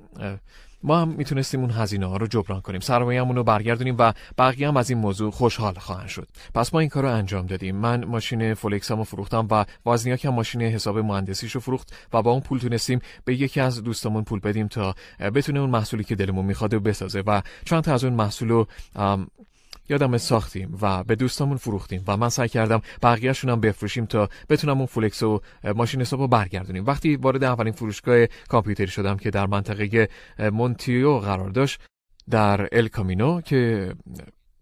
ما 0.84 1.02
هم 1.02 1.08
می‌تونستیم 1.08 1.60
اون 1.60 1.72
هزینه 1.72 2.06
ها 2.06 2.18
رو 2.18 2.28
جبران 2.28 2.62
کنیم. 2.62 2.80
سرمایه‌مون 2.80 3.36
رو 3.36 3.44
برگردونیم 3.44 3.96
و 4.00 4.14
بقیه 4.38 4.68
هم 4.68 4.78
از 4.78 4.90
این 4.90 5.00
موضوع 5.00 5.32
خوشحال 5.32 5.74
خواهند 5.74 6.08
شد. 6.08 6.28
پس 6.54 6.74
ما 6.74 6.80
این 6.80 6.90
کار 6.90 7.04
رو 7.04 7.10
انجام 7.10 7.46
دادیم. 7.46 7.76
من 7.76 8.06
ماشین 8.06 8.54
فولکسامو 8.54 9.04
فروختم 9.04 9.48
و 9.52 9.66
وازنیاک 9.86 10.26
هم 10.26 10.34
ماشین 10.34 10.62
حساب 10.62 10.98
مهندسیشو 10.98 11.60
فروخت 11.60 11.94
و 12.14 12.22
با 12.22 12.32
اون 12.32 12.42
پول 12.42 12.60
تونستیم 12.60 13.00
به 13.26 13.36
یکی 13.36 13.60
از 13.60 13.84
دوستامون 13.84 14.24
پول 14.24 14.40
بدیم 14.40 14.68
تا 14.68 14.96
بتونه 15.36 15.60
اون 15.60 15.70
محصولی 15.70 16.04
که 16.04 16.16
دلمون 16.16 16.46
می‌خواد 16.46 16.76
بسازه. 16.76 17.24
و 17.28 17.42
چند 17.66 17.84
تا 17.84 17.94
از 17.94 18.04
اون 18.04 18.14
محصول 18.14 18.50
رو 18.50 18.68
یادم 19.90 20.18
ساختیم 20.18 20.78
و 20.82 21.04
به 21.04 21.16
دوستامون 21.16 21.58
فروختیم 21.58 22.04
و 22.08 22.18
من 22.18 22.30
سعی 22.30 22.48
کردم 22.48 22.82
بقیهشون 23.02 23.50
هم 23.50 23.60
بفروشیم 23.60 24.06
تا 24.06 24.30
بتونم 24.50 24.78
اون 24.78 24.86
فولکس 24.86 25.24
و 25.24 25.42
ماشین 25.76 26.02
حساب 26.02 26.20
رو 26.20 26.28
برگردونیم. 26.28 26.86
وقتی 26.86 27.16
وارد 27.16 27.44
اولین 27.44 27.74
فروشگاه 27.74 28.26
کامپیوتری 28.26 28.88
شدم 28.88 29.18
که 29.18 29.30
در 29.30 29.48
منطقه 29.48 30.10
مونتیو 30.40 31.18
قرار 31.18 31.50
داشت 31.50 31.82
در 32.30 32.70
ال 32.72 32.88
کامینو 32.88 33.42
که 33.42 33.94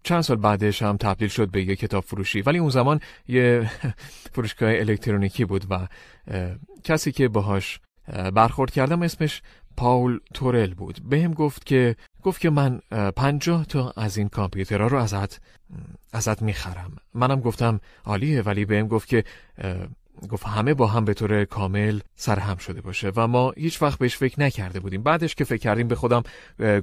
چند 0.02 0.20
سال 0.20 0.36
بعدش 0.36 0.82
هم 0.82 0.96
تبدیل 0.96 1.28
شد 1.28 1.50
به 1.50 1.62
یه 1.62 1.76
کتاب 1.76 2.04
فروشی. 2.04 2.42
ولی 2.42 2.58
اون 2.58 2.70
زمان 2.70 3.00
یه 3.28 3.70
فروشگاه 4.34 4.70
الکترونیکی 4.70 5.44
بود 5.44 5.66
و 5.70 5.88
کسی 6.84 7.12
که 7.12 7.28
باهاش 7.28 7.80
برخورد 8.34 8.70
کردم 8.70 9.02
اسمش 9.02 9.42
پاول 9.76 10.20
تورل 10.34 10.74
بود. 10.74 11.00
به 11.08 11.22
هم 11.22 11.34
گفت 11.34 11.66
که 11.66 11.96
گفت 12.22 12.40
که 12.40 12.50
من 12.50 12.80
پنجاه 13.16 13.64
تا 13.64 13.92
از 13.96 14.16
این 14.16 14.28
کامپیوترها 14.28 14.86
رو 14.86 14.98
ازت 14.98 15.40
ازت 16.12 16.42
می‌خرم. 16.42 16.96
منم 17.14 17.40
گفتم 17.40 17.80
عالیه 18.04 18.42
ولی 18.42 18.64
بهم 18.64 18.88
گفت 18.88 19.08
که 19.08 19.24
گفت 20.30 20.46
همه 20.46 20.74
با 20.74 20.86
هم 20.86 21.04
به 21.04 21.14
طور 21.14 21.44
کامل 21.44 22.00
سرهم 22.16 22.56
شده 22.56 22.80
باشه 22.80 23.12
و 23.16 23.26
ما 23.26 23.50
هیچ 23.50 23.82
وقت 23.82 23.98
بهش 23.98 24.16
فکر 24.16 24.40
نکرده 24.40 24.80
بودیم. 24.80 25.02
بعدش 25.02 25.34
که 25.34 25.44
فکر 25.44 25.60
کردیم 25.60 25.88
به 25.88 25.94
خودم 25.94 26.22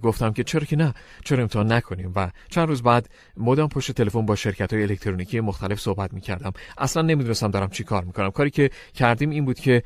گفتم 0.04 0.34
که 0.34 0.44
چرا 0.44 0.66
که 0.66 0.76
نه 0.76 0.94
چرا 1.26 1.42
امتحان 1.42 1.72
نکنیم؟ 1.72 2.14
و 2.16 2.32
چند 2.50 2.68
روز 2.68 2.84
بعد 2.84 3.10
مدام 3.38 3.70
پشت 3.70 3.92
تلفن 3.92 4.26
با 4.26 4.36
شرکت 4.36 4.74
های 4.74 4.84
الکترونیکی 4.84 5.40
مختلف 5.40 5.80
صحبت 5.80 6.14
می‌کردم. 6.14 6.54
اصلا 6.78 7.04
نمی‌دونستم 7.04 7.52
دارم 7.52 7.70
چی 7.70 7.84
کار 7.84 8.04
می‌کنم. 8.04 8.32
کاری 8.32 8.50
که 8.50 8.70
کردیم 8.94 9.30
این 9.30 9.46
بود 9.46 9.60
که 9.60 9.84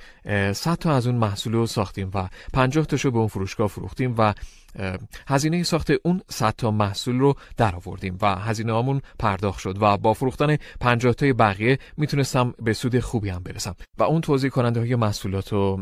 100 0.54 0.76
تا 0.76 0.96
از 0.96 1.08
اون 1.08 1.16
محصول 1.16 1.54
رو 1.54 1.68
ساختیم 1.68 2.12
و 2.14 2.30
50 2.54 2.86
تاشو 2.86 3.12
به 3.12 3.18
اون 3.18 3.28
فروشگاه 3.28 3.68
فروختیم 3.68 4.16
و 4.18 4.34
هزینه 5.28 5.64
ساخت 5.64 5.92
اون 6.04 6.22
100 6.30 6.54
تا 6.58 6.72
محصول 6.72 7.20
رو 7.20 7.34
در 7.58 7.76
آوردیم 7.76 8.18
و 8.22 8.36
هزینه 8.36 8.80
همون 8.80 9.02
پرداخت 9.20 9.60
شد 9.60 9.78
و 9.82 9.98
با 9.98 10.14
فروختن 10.14 10.58
50 10.80 11.14
تای 11.14 11.34
بقیه 11.34 11.80
می‌تونستم 11.98 12.54
به 12.60 12.74
سود 12.74 13.00
خوبی 13.00 13.30
هم 13.30 13.44
برسم. 13.44 13.76
و 13.98 14.04
اون 14.04 14.22
توضیح 14.22 14.50
کننده 14.50 14.80
های 14.80 14.96
محصولات 14.96 15.54
رو 15.54 15.80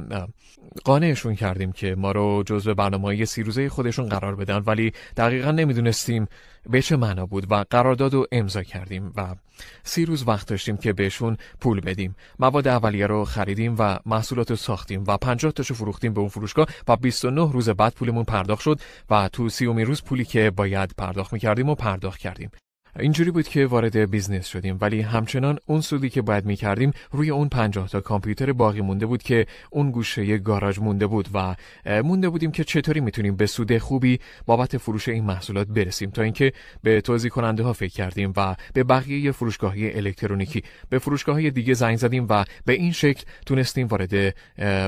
قانعشون 0.83 1.35
کردیم 1.35 1.71
که 1.71 1.95
ما 1.95 2.11
رو 2.11 2.43
جزو 2.45 2.73
برنامه 2.73 3.25
سی 3.25 3.43
روزه 3.43 3.69
خودشون 3.69 4.09
قرار 4.09 4.35
بدن 4.35 4.57
ولی 4.57 4.91
دقیقا 5.17 5.51
نمی‌دونستیم 5.51 6.27
به 6.69 6.81
چه 6.81 6.95
معنا 6.95 7.25
بود 7.25 7.51
و 7.51 7.65
قرارداد 7.69 8.13
رو 8.13 8.27
امضا 8.31 8.63
کردیم 8.63 9.13
و 9.15 9.35
سی 9.83 10.05
روز 10.05 10.27
وقت 10.27 10.47
داشتیم 10.47 10.77
که 10.77 10.93
بهشون 10.93 11.37
پول 11.59 11.79
بدیم. 11.79 12.15
مواد 12.39 12.67
اولیه 12.67 13.07
رو 13.07 13.25
خریدیم 13.25 13.75
و 13.79 13.99
محصولات 14.05 14.49
رو 14.49 14.55
ساختیم 14.55 15.03
و 15.07 15.17
50 15.17 15.51
تاشو 15.51 15.73
فروختیم 15.73 16.13
به 16.13 16.19
اون 16.19 16.29
فروشگاه 16.29 16.67
و 16.87 16.95
29 16.95 17.51
روز 17.51 17.69
بعد 17.69 17.93
پولمون 17.93 18.23
پرداخت 18.23 18.61
شد 18.61 18.79
و 19.09 19.29
تو 19.33 19.49
سی‌امین 19.49 19.83
روز 19.83 20.03
پولی 20.03 20.25
که 20.25 20.51
باید 20.51 20.93
پرداخت 20.97 21.33
می‌کردیم 21.33 21.69
و 21.69 21.75
پرداخت 21.75 22.19
کردیم. 22.19 22.51
اینجوری 22.99 23.31
بود 23.31 23.47
که 23.47 23.65
وارد 23.65 23.97
business 24.11 24.47
شدیم 24.47 24.77
ولی 24.81 25.01
همچنان 25.01 25.59
اون 25.65 25.81
سودی 25.81 26.09
که 26.09 26.21
باید 26.21 26.45
می‌کردیم 26.45 26.91
روی 27.11 27.29
اون 27.29 27.49
پنجاه 27.49 27.87
تا 27.87 28.01
کامپیوتر 28.01 28.53
باقی 28.53 28.81
مونده 28.81 29.05
بود 29.05 29.23
که 29.23 29.45
اون 29.69 29.91
گوشه 29.91 30.37
گاراژ 30.37 30.79
مونده 30.79 31.07
بود 31.07 31.29
و 31.33 31.55
مونده 32.03 32.29
بودیم 32.29 32.51
که 32.51 32.63
چطوری 32.63 32.99
می‌تونیم 32.99 33.35
به 33.35 33.45
سود 33.45 33.77
خوبی 33.77 34.19
بابت 34.45 34.77
فروش 34.77 35.09
این 35.09 35.23
محصولات 35.23 35.67
برسیم 35.67 36.09
تا 36.09 36.21
اینکه 36.21 36.53
به 36.83 37.01
توزیع 37.01 37.31
کننده 37.31 37.63
ها 37.63 37.73
فکر 37.73 37.93
کردیم 37.93 38.33
و 38.37 38.55
به 38.73 38.83
بقیه 38.83 39.31
فروشگاهی 39.31 39.93
الکترونیکی 39.93 40.63
به 40.89 40.99
فروشگاه 40.99 41.35
های 41.35 41.51
دیگه 41.51 41.73
زنگ 41.73 41.97
زدیم 41.97 42.27
و 42.29 42.45
به 42.65 42.73
این 42.73 42.91
شکل 42.91 43.23
تونستیم 43.45 43.87
وارد 43.87 44.35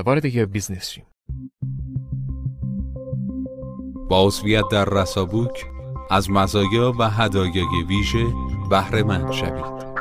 وارد 0.06 0.24
یه 0.24 0.46
business 0.46 0.90
شیم. 0.90 1.04
با 4.10 4.32
در 4.72 4.84
رسابوک 4.84 5.64
از 6.14 6.30
مزایا 6.30 6.94
و 6.98 7.10
هدایای 7.10 7.82
ویژه 7.88 8.26
بهره 8.70 9.02
مند 9.02 9.32
شوید. 9.32 9.93